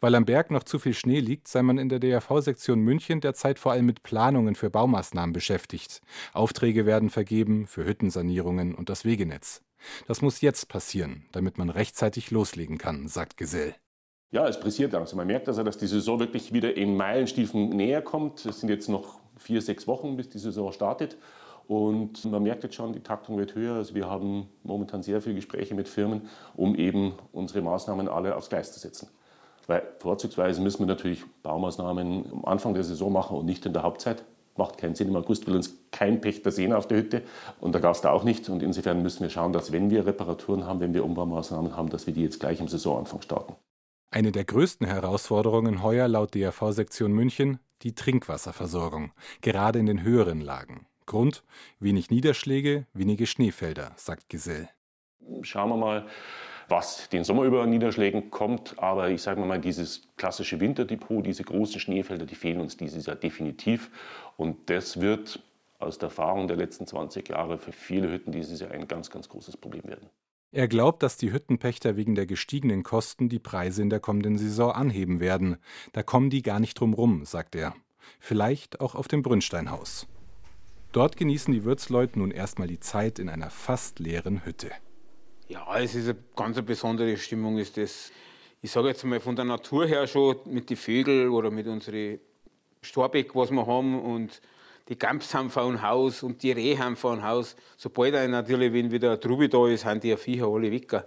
Weil 0.00 0.14
am 0.14 0.24
Berg 0.24 0.50
noch 0.50 0.64
zu 0.64 0.78
viel 0.78 0.94
Schnee 0.94 1.20
liegt, 1.20 1.48
sei 1.48 1.62
man 1.62 1.78
in 1.78 1.88
der 1.88 2.00
DRV-Sektion 2.00 2.80
München 2.80 3.20
derzeit 3.20 3.58
vor 3.58 3.72
allem 3.72 3.86
mit 3.86 4.02
Planungen 4.02 4.54
für 4.54 4.70
Baumaßnahmen 4.70 5.32
beschäftigt. 5.32 6.00
Aufträge 6.32 6.86
werden 6.86 7.10
vergeben 7.10 7.66
für 7.66 7.84
Hüttensanierungen 7.84 8.74
und 8.74 8.88
das 8.88 9.04
Wegenetz. 9.04 9.62
Das 10.06 10.22
muss 10.22 10.40
jetzt 10.40 10.68
passieren, 10.68 11.26
damit 11.32 11.58
man 11.58 11.70
rechtzeitig 11.70 12.30
loslegen 12.30 12.78
kann, 12.78 13.08
sagt 13.08 13.36
Gesell. 13.36 13.74
Ja, 14.30 14.46
es 14.46 14.60
pressiert 14.60 14.92
langsam. 14.92 15.16
Man 15.16 15.26
merkt 15.26 15.48
also, 15.48 15.62
dass 15.62 15.78
die 15.78 15.86
Saison 15.86 16.20
wirklich 16.20 16.52
wieder 16.52 16.76
in 16.76 16.96
Meilenstiefeln 16.96 17.70
näher 17.70 18.02
kommt. 18.02 18.44
Es 18.44 18.60
sind 18.60 18.68
jetzt 18.68 18.88
noch 18.88 19.20
vier, 19.38 19.62
sechs 19.62 19.86
Wochen, 19.86 20.16
bis 20.16 20.28
die 20.28 20.38
Saison 20.38 20.70
startet. 20.72 21.16
Und 21.66 22.24
man 22.24 22.42
merkt 22.42 22.62
jetzt 22.62 22.74
schon, 22.74 22.92
die 22.92 23.02
Taktung 23.02 23.38
wird 23.38 23.54
höher. 23.54 23.74
Also 23.76 23.94
wir 23.94 24.08
haben 24.08 24.48
momentan 24.64 25.02
sehr 25.02 25.22
viele 25.22 25.36
Gespräche 25.36 25.74
mit 25.74 25.88
Firmen, 25.88 26.28
um 26.56 26.74
eben 26.74 27.14
unsere 27.32 27.62
Maßnahmen 27.62 28.08
alle 28.08 28.36
aufs 28.36 28.48
Gleis 28.50 28.72
zu 28.72 28.80
setzen. 28.80 29.08
Weil 29.68 29.82
vorzugsweise 29.98 30.60
müssen 30.62 30.80
wir 30.80 30.86
natürlich 30.86 31.24
Baumaßnahmen 31.42 32.32
am 32.32 32.44
Anfang 32.46 32.74
der 32.74 32.84
Saison 32.84 33.12
machen 33.12 33.36
und 33.36 33.44
nicht 33.44 33.64
in 33.66 33.74
der 33.74 33.82
Hauptzeit. 33.82 34.24
Macht 34.56 34.78
keinen 34.78 34.96
Sinn. 34.96 35.08
Im 35.08 35.16
August 35.16 35.46
will 35.46 35.54
uns 35.54 35.76
kein 35.92 36.20
Pächter 36.20 36.50
sehen 36.50 36.72
auf 36.72 36.88
der 36.88 36.98
Hütte 36.98 37.22
und 37.60 37.72
der 37.72 37.80
Gast 37.80 38.06
auch 38.06 38.24
nicht. 38.24 38.48
Und 38.48 38.62
insofern 38.62 39.02
müssen 39.02 39.22
wir 39.22 39.30
schauen, 39.30 39.52
dass 39.52 39.70
wenn 39.70 39.90
wir 39.90 40.04
Reparaturen 40.06 40.66
haben, 40.66 40.80
wenn 40.80 40.94
wir 40.94 41.04
Umbaumaßnahmen 41.04 41.76
haben, 41.76 41.90
dass 41.90 42.06
wir 42.06 42.14
die 42.14 42.22
jetzt 42.22 42.40
gleich 42.40 42.60
im 42.60 42.66
Saisonanfang 42.66 43.20
starten. 43.20 43.54
Eine 44.10 44.32
der 44.32 44.46
größten 44.46 44.86
Herausforderungen 44.86 45.82
heuer 45.82 46.08
laut 46.08 46.34
DRV-Sektion 46.34 47.12
München 47.12 47.60
die 47.82 47.94
Trinkwasserversorgung, 47.94 49.12
gerade 49.42 49.78
in 49.78 49.86
den 49.86 50.02
höheren 50.02 50.40
Lagen. 50.40 50.86
Grund: 51.06 51.44
wenig 51.78 52.10
Niederschläge, 52.10 52.86
wenige 52.94 53.26
Schneefelder, 53.26 53.92
sagt 53.96 54.30
Gesell. 54.30 54.68
Schauen 55.42 55.68
wir 55.68 55.76
mal, 55.76 56.06
was 56.68 57.08
den 57.08 57.24
Sommer 57.24 57.44
über 57.44 57.66
Niederschlägen 57.66 58.30
kommt. 58.30 58.78
Aber 58.78 59.10
ich 59.10 59.22
sage 59.22 59.40
mal, 59.40 59.60
dieses 59.60 60.02
klassische 60.16 60.60
Winterdepot, 60.60 61.24
diese 61.24 61.44
großen 61.44 61.80
Schneefelder, 61.80 62.26
die 62.26 62.34
fehlen 62.34 62.60
uns 62.60 62.76
dieses 62.76 63.06
Jahr 63.06 63.16
definitiv. 63.16 63.90
Und 64.36 64.70
das 64.70 65.00
wird 65.00 65.42
aus 65.78 65.98
der 65.98 66.08
Erfahrung 66.08 66.48
der 66.48 66.56
letzten 66.56 66.86
20 66.86 67.28
Jahre 67.28 67.58
für 67.58 67.72
viele 67.72 68.10
Hütten 68.10 68.32
dieses 68.32 68.60
Jahr 68.60 68.70
ein 68.72 68.88
ganz, 68.88 69.10
ganz 69.10 69.28
großes 69.28 69.56
Problem 69.56 69.84
werden. 69.84 70.08
Er 70.50 70.66
glaubt, 70.66 71.02
dass 71.02 71.18
die 71.18 71.32
Hüttenpächter 71.32 71.96
wegen 71.96 72.14
der 72.14 72.26
gestiegenen 72.26 72.82
Kosten 72.82 73.28
die 73.28 73.38
Preise 73.38 73.82
in 73.82 73.90
der 73.90 74.00
kommenden 74.00 74.38
Saison 74.38 74.72
anheben 74.72 75.20
werden. 75.20 75.58
Da 75.92 76.02
kommen 76.02 76.30
die 76.30 76.42
gar 76.42 76.58
nicht 76.58 76.80
drum 76.80 76.94
rum, 76.94 77.24
sagt 77.26 77.54
er. 77.54 77.74
Vielleicht 78.18 78.80
auch 78.80 78.94
auf 78.94 79.08
dem 79.08 79.22
Brünnsteinhaus. 79.22 80.06
Dort 80.92 81.18
genießen 81.18 81.52
die 81.52 81.64
Wirtsleute 81.64 82.18
nun 82.18 82.30
erstmal 82.30 82.66
die 82.66 82.80
Zeit 82.80 83.18
in 83.18 83.28
einer 83.28 83.50
fast 83.50 83.98
leeren 83.98 84.46
Hütte. 84.46 84.70
Ja, 85.48 85.78
es 85.78 85.94
ist 85.94 86.08
eine 86.08 86.18
ganz 86.36 86.60
besondere 86.62 87.16
Stimmung. 87.16 87.58
Ist 87.58 87.76
das. 87.76 88.12
Ich 88.60 88.70
sage 88.70 88.88
jetzt 88.88 89.04
mal 89.04 89.20
von 89.20 89.34
der 89.34 89.46
Natur 89.46 89.86
her 89.86 90.06
schon 90.06 90.36
mit 90.44 90.68
den 90.68 90.76
Vögeln 90.76 91.30
oder 91.30 91.50
mit 91.50 91.66
unseren 91.66 92.20
Storbeck, 92.82 93.34
was 93.34 93.50
wir 93.50 93.66
haben 93.66 94.00
und 94.00 94.40
die 94.88 94.98
Gamps 94.98 95.34
haben 95.34 95.50
vor 95.50 95.64
ein 95.64 95.82
Haus 95.82 96.22
und 96.22 96.42
die 96.42 96.52
Rehe 96.52 96.78
haben 96.78 96.96
vor 96.96 97.12
ein 97.12 97.22
Haus. 97.22 97.56
Sobald 97.76 98.14
dann 98.14 98.30
natürlich, 98.30 98.72
wenn 98.72 98.90
wieder 98.90 99.10
eine 99.10 99.20
Truppe 99.20 99.48
da 99.48 99.68
ist, 99.68 99.82
sind 99.82 100.02
die 100.02 100.16
Viecher 100.16 100.46
alle 100.48 100.70
weg. 100.70 101.04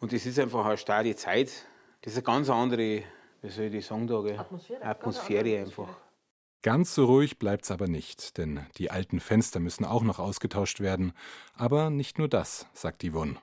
Und 0.00 0.12
das 0.12 0.26
ist 0.26 0.38
einfach 0.38 0.64
eine 0.64 0.76
starke 0.76 1.16
Zeit. 1.16 1.50
Das 2.02 2.12
ist 2.12 2.18
eine 2.18 2.24
ganz 2.24 2.50
andere, 2.50 3.02
wie 3.42 3.48
soll 3.48 3.74
ich 3.74 3.86
sagen, 3.86 4.06
da, 4.06 4.16
Atmosphäre, 4.16 4.82
Atmosphäre 4.82 5.58
einfach. 5.58 5.88
Ganz 6.62 6.94
so 6.94 7.06
ruhig 7.06 7.38
bleibt's 7.38 7.70
aber 7.70 7.88
nicht, 7.88 8.38
denn 8.38 8.60
die 8.76 8.90
alten 8.90 9.20
Fenster 9.20 9.60
müssen 9.60 9.84
auch 9.84 10.02
noch 10.02 10.18
ausgetauscht 10.18 10.80
werden. 10.80 11.12
Aber 11.56 11.90
nicht 11.90 12.18
nur 12.18 12.28
das, 12.28 12.66
sagt 12.72 13.04
Yvonne. 13.04 13.36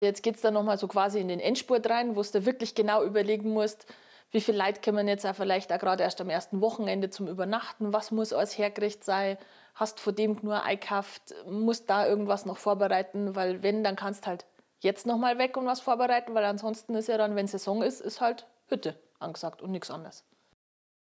Jetzt 0.00 0.22
geht 0.22 0.36
es 0.36 0.42
dann 0.42 0.54
nochmal 0.54 0.78
so 0.78 0.88
quasi 0.88 1.20
in 1.20 1.28
den 1.28 1.40
Endspurt 1.40 1.88
rein, 1.88 2.16
wo 2.16 2.22
du 2.22 2.44
wirklich 2.44 2.74
genau 2.74 3.02
überlegen 3.02 3.50
musst, 3.50 3.86
wie 4.30 4.40
viel 4.40 4.56
Leute 4.56 4.80
kommen 4.82 5.08
jetzt 5.08 5.24
auch 5.24 5.34
vielleicht 5.34 5.72
auch 5.72 5.78
gerade 5.78 6.02
erst 6.02 6.20
am 6.20 6.28
ersten 6.28 6.60
Wochenende 6.60 7.10
zum 7.10 7.28
Übernachten? 7.28 7.92
Was 7.92 8.10
muss 8.10 8.32
alles 8.32 8.58
hergerichtet 8.58 9.04
sein? 9.04 9.38
Hast 9.74 10.00
von 10.00 10.14
dem 10.14 10.38
nur 10.42 10.62
einkauft? 10.62 11.34
Musst 11.48 11.88
da 11.88 12.06
irgendwas 12.06 12.44
noch 12.44 12.58
vorbereiten? 12.58 13.36
Weil 13.36 13.62
wenn, 13.62 13.84
dann 13.84 13.96
kannst 13.96 14.26
halt 14.26 14.44
jetzt 14.80 15.06
noch 15.06 15.16
mal 15.16 15.38
weg 15.38 15.56
und 15.56 15.66
was 15.66 15.80
vorbereiten, 15.80 16.34
weil 16.34 16.44
ansonsten 16.44 16.94
ist 16.94 17.08
ja 17.08 17.18
dann, 17.18 17.36
wenn 17.36 17.46
Saison 17.46 17.82
ist, 17.82 18.00
ist 18.00 18.20
halt 18.20 18.46
Hütte 18.66 18.98
angesagt 19.20 19.62
und 19.62 19.70
nichts 19.70 19.90
anderes. 19.90 20.24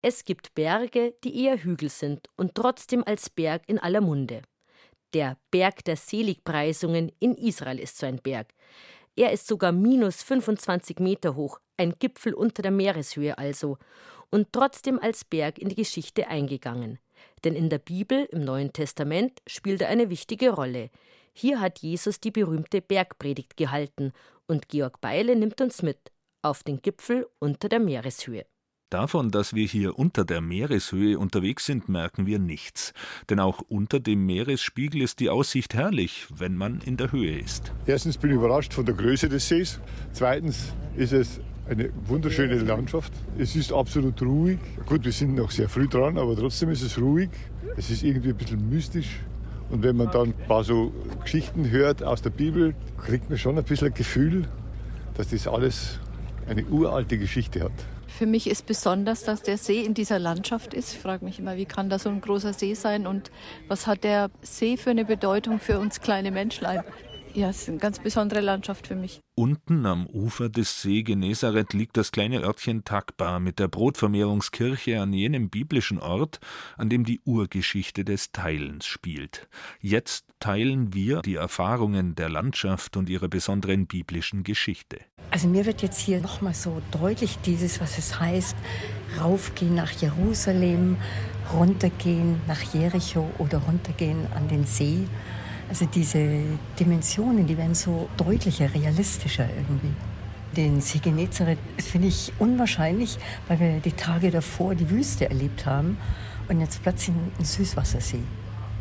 Es 0.03 0.25
gibt 0.25 0.55
Berge, 0.55 1.15
die 1.23 1.45
eher 1.45 1.57
Hügel 1.57 1.89
sind 1.89 2.29
und 2.37 2.57
trotzdem 2.57 3.05
als 3.07 3.31
Berg 3.31 3.63
in 3.69 3.79
aller 3.79 4.01
Munde. 4.01 4.43
Der 5.15 5.37
Berg 5.51 5.85
der 5.85 5.97
Seligpreisungen 5.97 7.13
in 7.21 7.35
Israel 7.35 7.79
ist 7.79 7.99
so 7.99 8.07
ein 8.07 8.17
Berg. 8.17 8.55
Er 9.15 9.33
ist 9.33 9.47
sogar 9.47 9.73
minus 9.73 10.23
25 10.23 10.99
Meter 10.99 11.37
hoch, 11.37 11.61
ein 11.77 11.95
Gipfel 11.99 12.33
unter 12.33 12.63
der 12.63 12.71
Meereshöhe 12.71 13.37
also, 13.37 13.77
und 14.31 14.49
trotzdem 14.53 14.99
als 14.99 15.25
Berg 15.25 15.59
in 15.59 15.69
die 15.69 15.75
Geschichte 15.75 16.29
eingegangen. 16.29 16.99
Denn 17.45 17.55
in 17.55 17.69
der 17.69 17.79
Bibel, 17.79 18.25
im 18.33 18.45
Neuen 18.45 18.73
Testament, 18.73 19.41
spielt 19.47 19.83
er 19.83 19.89
eine 19.89 20.09
wichtige 20.09 20.51
Rolle. 20.51 20.91
Hier 21.35 21.61
hat 21.61 21.81
Jesus 21.81 22.21
die 22.21 22.31
berühmte 22.31 22.81
Bergpredigt 22.81 23.57
gehalten, 23.57 24.13
und 24.47 24.69
Georg 24.69 25.01
Beile 25.01 25.37
nimmt 25.37 25.61
uns 25.61 25.83
mit 25.83 26.11
auf 26.41 26.63
den 26.63 26.81
Gipfel 26.81 27.29
unter 27.39 27.69
der 27.69 27.81
Meereshöhe. 27.81 28.47
Davon, 28.93 29.31
dass 29.31 29.55
wir 29.55 29.67
hier 29.67 29.99
unter 29.99 30.23
der 30.27 30.43
Meereshöhe 30.43 31.19
unterwegs 31.19 31.65
sind, 31.65 31.89
merken 31.89 32.27
wir 32.27 32.39
nichts. 32.39 32.93
Denn 33.31 33.41
auch 33.41 33.63
unter 33.71 34.01
dem 34.01 34.27
Meeresspiegel 34.27 35.01
ist 35.01 35.19
die 35.21 35.31
Aussicht 35.31 35.73
herrlich, 35.73 36.27
wenn 36.37 36.57
man 36.57 36.83
in 36.83 36.99
der 36.99 37.11
Höhe 37.11 37.39
ist. 37.39 37.73
Erstens 37.87 38.19
bin 38.19 38.33
ich 38.33 38.37
überrascht 38.37 38.75
von 38.75 38.85
der 38.85 38.95
Größe 38.95 39.31
des 39.31 39.49
Sees. 39.49 39.81
Zweitens 40.13 40.75
ist 40.95 41.15
es 41.15 41.41
eine 41.71 41.89
wunderschöne 42.05 42.57
Landschaft. 42.57 43.15
Es 43.39 43.57
ist 43.57 43.73
absolut 43.73 44.21
ruhig. 44.21 44.59
Gut, 44.85 45.07
wir 45.07 45.13
sind 45.13 45.37
noch 45.37 45.53
sehr 45.53 45.71
früh 45.71 45.89
dran, 45.89 46.19
aber 46.19 46.37
trotzdem 46.37 46.69
ist 46.69 46.83
es 46.83 47.01
ruhig. 47.01 47.31
Es 47.79 47.89
ist 47.89 48.03
irgendwie 48.03 48.29
ein 48.29 48.37
bisschen 48.37 48.69
mystisch. 48.69 49.21
Und 49.71 49.83
wenn 49.83 49.97
man 49.97 50.11
dann 50.11 50.35
ein 50.35 50.47
paar 50.47 50.65
so 50.65 50.93
Geschichten 51.23 51.71
hört 51.71 52.03
aus 52.03 52.21
der 52.21 52.29
Bibel, 52.29 52.75
kriegt 52.99 53.31
man 53.31 53.39
schon 53.39 53.57
ein 53.57 53.65
bisschen 53.65 53.87
ein 53.89 53.95
Gefühl, 53.95 54.47
dass 55.15 55.29
das 55.29 55.49
alles 55.49 55.99
eine 56.47 56.67
uralte 56.67 57.17
Geschichte 57.17 57.63
hat. 57.63 57.73
Für 58.19 58.27
mich 58.27 58.49
ist 58.49 58.67
besonders, 58.67 59.25
dass 59.25 59.43
der 59.43 59.57
See 59.57 59.81
in 59.81 59.95
dieser 59.95 60.19
Landschaft 60.19 60.75
ist. 60.75 60.93
Ich 60.93 60.99
frage 60.99 61.25
mich 61.25 61.39
immer, 61.39 61.57
wie 61.57 61.65
kann 61.65 61.89
da 61.89 61.99
so 61.99 62.11
ein 62.11 62.21
großer 62.21 62.53
See 62.53 62.75
sein 62.75 63.07
und 63.07 63.31
was 63.69 63.87
hat 63.87 64.05
der 64.05 64.31
See 64.43 64.77
für 64.77 64.91
eine 64.91 65.05
Bedeutung 65.05 65.59
für 65.59 65.79
uns 65.79 66.01
kleine 66.01 66.31
Menschlein? 66.31 66.85
Ja, 67.35 67.49
es 67.49 67.63
ist 67.63 67.69
eine 67.71 67.79
ganz 67.79 67.99
besondere 67.99 68.41
Landschaft 68.41 68.87
für 68.87 68.95
mich. 68.95 69.21
Unten 69.35 69.87
am 69.87 70.07
Ufer 70.07 70.51
des 70.51 70.83
See 70.83 71.03
Genezareth 71.03 71.73
liegt 71.73 71.97
das 71.97 72.13
kleine 72.13 72.43
Örtchen 72.43 72.85
Takbar 72.85 73.41
mit 73.41 73.59
der 73.59 73.69
Brotvermehrungskirche 73.69 75.01
an 75.01 75.15
jenem 75.15 75.49
biblischen 75.49 75.99
Ort, 75.99 76.41
an 76.77 76.91
dem 76.91 77.05
die 77.05 77.21
Urgeschichte 77.25 78.05
des 78.05 78.33
Teilens 78.33 78.85
spielt. 78.85 79.49
Jetzt 79.81 80.27
teilen 80.41 80.93
wir 80.93 81.23
die 81.23 81.37
Erfahrungen 81.37 82.15
der 82.15 82.29
Landschaft 82.29 82.99
und 82.99 83.09
ihrer 83.09 83.29
besonderen 83.29 83.87
biblischen 83.87 84.43
Geschichte. 84.43 84.99
Also 85.31 85.49
mir 85.49 85.65
wird 85.65 85.81
jetzt 85.81 86.01
hier 86.01 86.21
nochmal 86.21 86.53
so 86.53 86.83
deutlich 86.91 87.39
dieses, 87.39 87.81
was 87.81 87.97
es 87.97 88.21
heißt, 88.21 88.57
raufgehen 89.19 89.75
nach 89.75 89.93
Jerusalem, 89.93 90.99
runtergehen 91.51 92.43
nach 92.47 92.61
Jericho 92.75 93.31
oder 93.39 93.59
runtergehen 93.59 94.27
an 94.35 94.49
den 94.49 94.67
See. 94.67 95.07
Also 95.73 95.87
diese 95.87 96.29
Dimensionen, 96.79 97.47
die 97.47 97.57
werden 97.57 97.75
so 97.75 98.07
deutlicher, 98.19 98.75
realistischer 98.75 99.49
irgendwie. 99.57 99.95
Den 100.55 100.83
See 100.83 100.99
Genezareth 100.99 101.57
finde 101.79 102.09
ich 102.09 102.31
unwahrscheinlich, 102.39 103.17
weil 103.49 103.59
wir 103.59 103.81
die 103.81 103.93
Tage 103.93 104.31
davor 104.31 104.75
die 104.75 104.91
Wüste 104.91 105.31
erlebt 105.31 105.65
haben 105.65 105.97
und 106.51 106.61
jetzt 106.61 106.83
plötzlich 106.83 107.17
ein 107.39 107.45
Süßwassersee, 107.47 108.21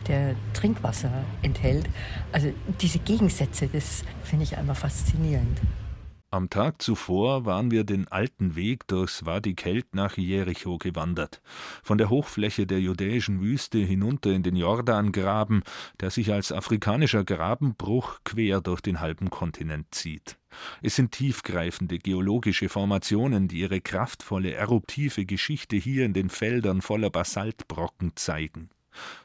der 0.09 0.35
Trinkwasser 0.51 1.11
enthält. 1.43 1.87
Also 2.33 2.51
diese 2.81 2.99
Gegensätze, 2.99 3.69
das 3.71 4.03
finde 4.25 4.43
ich 4.43 4.57
einfach 4.57 4.75
faszinierend. 4.75 5.61
Am 6.33 6.49
Tag 6.49 6.81
zuvor 6.81 7.43
waren 7.43 7.71
wir 7.71 7.83
den 7.83 8.07
alten 8.07 8.55
Weg 8.55 8.87
durchs 8.87 9.25
Wadi 9.25 9.53
Kelt 9.53 9.93
nach 9.93 10.15
Jericho 10.15 10.77
gewandert, 10.77 11.41
von 11.83 11.97
der 11.97 12.09
Hochfläche 12.09 12.65
der 12.65 12.79
judäischen 12.79 13.41
Wüste 13.41 13.79
hinunter 13.79 14.31
in 14.31 14.41
den 14.41 14.55
Jordangraben, 14.55 15.61
der 15.99 16.09
sich 16.09 16.31
als 16.31 16.53
afrikanischer 16.53 17.25
Grabenbruch 17.25 18.19
quer 18.23 18.61
durch 18.61 18.79
den 18.79 19.01
halben 19.01 19.29
Kontinent 19.29 19.87
zieht. 19.93 20.37
Es 20.81 20.95
sind 20.95 21.11
tiefgreifende 21.11 21.99
geologische 21.99 22.69
Formationen, 22.69 23.49
die 23.49 23.59
ihre 23.59 23.81
kraftvolle 23.81 24.53
eruptive 24.53 25.25
Geschichte 25.25 25.75
hier 25.75 26.05
in 26.05 26.13
den 26.13 26.29
Feldern 26.29 26.81
voller 26.81 27.09
Basaltbrocken 27.09 28.13
zeigen. 28.15 28.69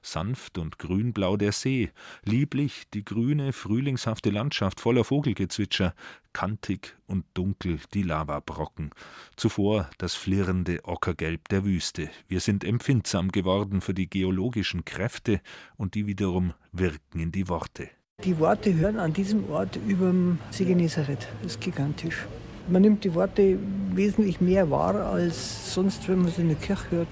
Sanft 0.02 0.58
und 0.58 0.78
grünblau 0.78 1.36
der 1.36 1.52
See, 1.52 1.90
lieblich 2.24 2.84
die 2.94 3.04
grüne, 3.04 3.52
frühlingshafte 3.52 4.30
Landschaft 4.30 4.80
voller 4.80 5.04
Vogelgezwitscher, 5.04 5.94
kantig 6.32 6.96
und 7.06 7.24
dunkel 7.34 7.78
die 7.94 8.02
Lavabrocken. 8.02 8.90
Zuvor 9.36 9.88
das 9.98 10.14
flirrende 10.14 10.84
Ockergelb 10.84 11.48
der 11.48 11.64
Wüste. 11.64 12.10
Wir 12.28 12.40
sind 12.40 12.64
empfindsam 12.64 13.32
geworden 13.32 13.80
für 13.80 13.94
die 13.94 14.10
geologischen 14.10 14.84
Kräfte 14.84 15.40
und 15.76 15.94
die 15.94 16.06
wiederum 16.06 16.52
wirken 16.72 17.20
in 17.20 17.32
die 17.32 17.48
Worte. 17.48 17.88
Die 18.24 18.38
Worte 18.38 18.74
hören 18.74 18.98
an 18.98 19.12
diesem 19.12 19.48
Ort 19.50 19.78
über 19.86 20.06
dem 20.06 20.38
See 20.50 20.64
Genezareth. 20.64 21.28
Das 21.42 21.52
ist 21.52 21.60
gigantisch. 21.60 22.26
Man 22.68 22.82
nimmt 22.82 23.04
die 23.04 23.14
Worte 23.14 23.58
wesentlich 23.92 24.40
mehr 24.40 24.70
wahr 24.70 24.96
als 24.96 25.72
sonst, 25.72 26.08
wenn 26.08 26.22
man 26.22 26.32
sie 26.32 26.40
in 26.40 26.48
der 26.48 26.56
Kirche 26.56 26.90
hört. 26.90 27.08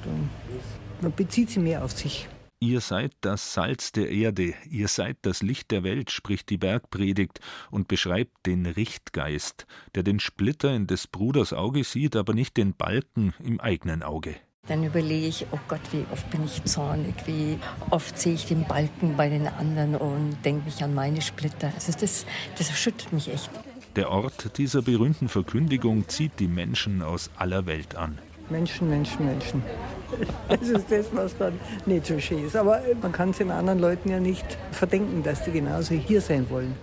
Man 1.00 1.12
bezieht 1.14 1.50
sie 1.50 1.60
mehr 1.60 1.84
auf 1.84 1.92
sich. 1.92 2.28
Ihr 2.66 2.80
seid 2.80 3.12
das 3.20 3.52
Salz 3.52 3.92
der 3.92 4.08
Erde, 4.08 4.54
ihr 4.70 4.88
seid 4.88 5.18
das 5.20 5.42
Licht 5.42 5.70
der 5.70 5.84
Welt, 5.84 6.10
spricht 6.10 6.48
die 6.48 6.56
Bergpredigt 6.56 7.40
und 7.70 7.88
beschreibt 7.88 8.46
den 8.46 8.64
Richtgeist, 8.64 9.66
der 9.94 10.02
den 10.02 10.18
Splitter 10.18 10.74
in 10.74 10.86
des 10.86 11.06
Bruders 11.06 11.52
Auge 11.52 11.84
sieht, 11.84 12.16
aber 12.16 12.32
nicht 12.32 12.56
den 12.56 12.72
Balken 12.72 13.34
im 13.44 13.60
eigenen 13.60 14.02
Auge. 14.02 14.36
Dann 14.66 14.82
überlege 14.82 15.26
ich, 15.26 15.44
oh 15.52 15.58
Gott, 15.68 15.82
wie 15.92 16.06
oft 16.10 16.30
bin 16.30 16.42
ich 16.42 16.64
zornig, 16.64 17.14
wie 17.26 17.58
oft 17.90 18.18
sehe 18.18 18.32
ich 18.32 18.46
den 18.46 18.66
Balken 18.66 19.14
bei 19.14 19.28
den 19.28 19.46
anderen 19.46 19.96
und 19.96 20.38
denke 20.42 20.64
mich 20.64 20.82
an 20.82 20.94
meine 20.94 21.20
Splitter. 21.20 21.70
Also 21.74 21.92
das, 22.00 22.24
das 22.56 22.70
erschüttert 22.70 23.12
mich 23.12 23.28
echt. 23.28 23.50
Der 23.94 24.10
Ort 24.10 24.56
dieser 24.56 24.80
berühmten 24.80 25.28
Verkündigung 25.28 26.08
zieht 26.08 26.40
die 26.40 26.48
Menschen 26.48 27.02
aus 27.02 27.30
aller 27.36 27.66
Welt 27.66 27.94
an. 27.94 28.18
Menschen, 28.50 28.88
Menschen, 28.88 29.26
Menschen. 29.26 29.62
Das 30.48 30.68
ist 30.68 30.92
das, 30.92 31.06
was 31.12 31.36
dann 31.36 31.58
nicht 31.86 32.06
so 32.06 32.20
schön 32.20 32.46
ist. 32.46 32.54
Aber 32.54 32.80
man 33.02 33.10
kann 33.10 33.30
es 33.30 33.38
den 33.38 33.50
anderen 33.50 33.80
Leuten 33.80 34.10
ja 34.10 34.20
nicht 34.20 34.58
verdenken, 34.70 35.24
dass 35.24 35.42
die 35.44 35.50
genauso 35.50 35.94
hier 35.94 36.20
sein 36.20 36.48
wollen. 36.50 36.74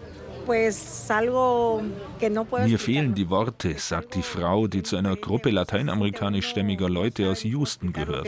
Mir 2.66 2.80
fehlen 2.80 3.14
die 3.14 3.30
Worte, 3.30 3.76
sagt 3.78 4.16
die 4.16 4.22
Frau, 4.22 4.68
die 4.68 4.84
zu 4.84 4.98
einer 4.98 5.16
Gruppe 5.16 5.52
lateinamerikanischstämmiger 5.52 6.90
Leute 6.90 7.30
aus 7.30 7.44
Houston 7.44 7.94
gehört. 7.94 8.28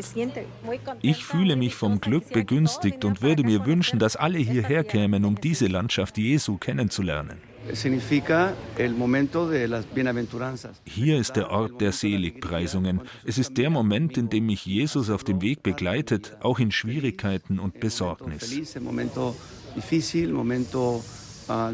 Ich 1.01 1.25
fühle 1.25 1.55
mich 1.55 1.75
vom 1.75 1.99
Glück 1.99 2.31
begünstigt 2.31 3.03
und 3.03 3.21
würde 3.21 3.43
mir 3.43 3.65
wünschen, 3.65 3.99
dass 3.99 4.15
alle 4.15 4.37
hierher 4.37 4.83
kämen, 4.83 5.25
um 5.25 5.35
diese 5.41 5.67
Landschaft 5.67 6.17
Jesu 6.17 6.57
kennenzulernen. 6.57 7.41
Hier 10.85 11.17
ist 11.17 11.35
der 11.35 11.49
Ort 11.49 11.81
der 11.81 11.91
Seligpreisungen. 11.91 13.01
Es 13.25 13.37
ist 13.37 13.57
der 13.57 13.69
Moment, 13.69 14.17
in 14.17 14.29
dem 14.29 14.47
mich 14.47 14.65
Jesus 14.65 15.09
auf 15.09 15.23
dem 15.23 15.41
Weg 15.41 15.63
begleitet, 15.63 16.37
auch 16.41 16.59
in 16.59 16.71
Schwierigkeiten 16.71 17.59
und 17.59 17.79
Besorgnis. 17.79 18.51
Ah, 21.47 21.71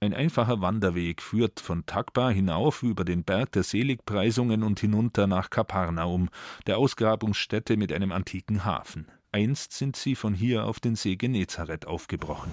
Ein 0.00 0.14
einfacher 0.14 0.60
Wanderweg 0.60 1.22
führt 1.22 1.60
von 1.60 1.86
Takba 1.86 2.30
hinauf 2.30 2.82
über 2.82 3.04
den 3.04 3.22
Berg 3.22 3.52
der 3.52 3.62
Seligpreisungen 3.62 4.64
und 4.64 4.80
hinunter 4.80 5.28
nach 5.28 5.50
Kapernaum, 5.50 6.28
der 6.66 6.78
Ausgrabungsstätte 6.78 7.76
mit 7.76 7.92
einem 7.92 8.10
antiken 8.10 8.64
Hafen. 8.64 9.06
Einst 9.30 9.72
sind 9.72 9.94
sie 9.96 10.16
von 10.16 10.34
hier 10.34 10.64
auf 10.66 10.80
den 10.80 10.96
See 10.96 11.14
Genezareth 11.16 11.86
aufgebrochen. 11.86 12.50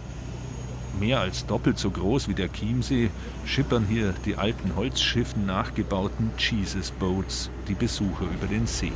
Mehr 1.02 1.20
als 1.20 1.48
doppelt 1.48 1.80
so 1.80 1.90
groß 1.90 2.28
wie 2.28 2.36
der 2.36 2.54
Chiemsee 2.54 3.10
schippern 3.48 3.88
hier 3.88 4.14
die 4.24 4.36
alten 4.36 4.76
Holzschiffen 4.76 5.48
nachgebauten 5.48 6.30
Jesus 6.38 6.92
Boats 6.92 7.50
die 7.68 7.74
Besucher 7.74 8.26
über 8.26 8.46
den 8.46 8.68
See. 8.68 8.92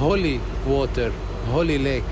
Holy 0.00 0.40
Water, 0.66 1.10
Holy 1.52 1.76
Lake. 1.76 2.06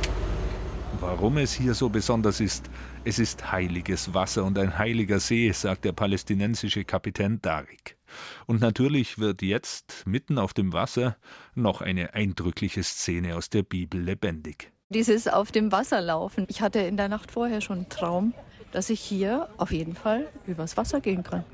Warum 1.00 1.38
es 1.38 1.54
hier 1.54 1.72
so 1.72 1.88
besonders 1.88 2.38
ist, 2.38 2.68
es 3.02 3.18
ist 3.18 3.50
heiliges 3.50 4.12
Wasser 4.12 4.44
und 4.44 4.58
ein 4.58 4.76
heiliger 4.76 5.20
See, 5.20 5.50
sagt 5.52 5.86
der 5.86 5.92
palästinensische 5.92 6.84
Kapitän 6.84 7.40
Darik. 7.40 7.96
Und 8.44 8.60
natürlich 8.60 9.18
wird 9.18 9.40
jetzt, 9.40 10.02
mitten 10.04 10.36
auf 10.36 10.52
dem 10.52 10.74
Wasser, 10.74 11.16
noch 11.54 11.80
eine 11.80 12.12
eindrückliche 12.12 12.82
Szene 12.82 13.36
aus 13.36 13.48
der 13.48 13.62
Bibel 13.62 14.02
lebendig. 14.02 14.70
Dieses 14.90 15.28
auf 15.28 15.50
dem 15.50 15.72
Wasser 15.72 16.02
laufen. 16.02 16.44
Ich 16.50 16.60
hatte 16.60 16.80
in 16.80 16.98
der 16.98 17.08
Nacht 17.08 17.30
vorher 17.30 17.62
schon 17.62 17.78
einen 17.78 17.88
Traum, 17.88 18.34
dass 18.72 18.90
ich 18.90 19.00
hier 19.00 19.48
auf 19.56 19.72
jeden 19.72 19.94
Fall 19.94 20.28
übers 20.46 20.76
Wasser 20.76 21.00
gehen 21.00 21.22
kann. 21.22 21.44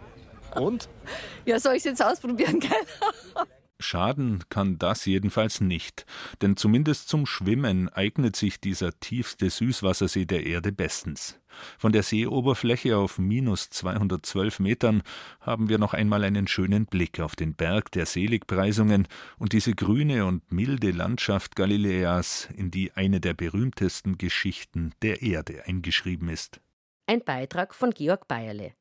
Und? 0.54 0.88
Ja, 1.44 1.58
soll 1.58 1.72
ich 1.74 1.78
es 1.78 1.84
jetzt 1.84 2.04
ausprobieren, 2.04 2.60
gell? 2.60 2.70
Schaden 3.80 4.42
kann 4.48 4.76
das 4.78 5.06
jedenfalls 5.06 5.60
nicht, 5.60 6.04
denn 6.42 6.56
zumindest 6.56 7.08
zum 7.08 7.26
Schwimmen 7.26 7.88
eignet 7.88 8.34
sich 8.34 8.60
dieser 8.60 8.98
tiefste 8.98 9.50
Süßwassersee 9.50 10.24
der 10.24 10.44
Erde 10.44 10.72
bestens. 10.72 11.38
Von 11.78 11.92
der 11.92 12.02
Seeoberfläche 12.02 12.96
auf 12.96 13.18
minus 13.18 13.70
212 13.70 14.58
Metern 14.58 15.02
haben 15.40 15.68
wir 15.68 15.78
noch 15.78 15.94
einmal 15.94 16.24
einen 16.24 16.48
schönen 16.48 16.86
Blick 16.86 17.20
auf 17.20 17.36
den 17.36 17.54
Berg 17.54 17.92
der 17.92 18.06
Seligpreisungen 18.06 19.06
und 19.38 19.52
diese 19.52 19.74
grüne 19.74 20.26
und 20.26 20.50
milde 20.50 20.90
Landschaft 20.90 21.54
Galiläas, 21.54 22.48
in 22.56 22.72
die 22.72 22.92
eine 22.92 23.20
der 23.20 23.34
berühmtesten 23.34 24.18
Geschichten 24.18 24.92
der 25.02 25.22
Erde 25.22 25.64
eingeschrieben 25.66 26.28
ist. 26.28 26.60
Ein 27.10 27.24
Beitrag 27.24 27.74
von 27.74 27.92
Georg 27.92 28.28
Bayerle. 28.28 28.74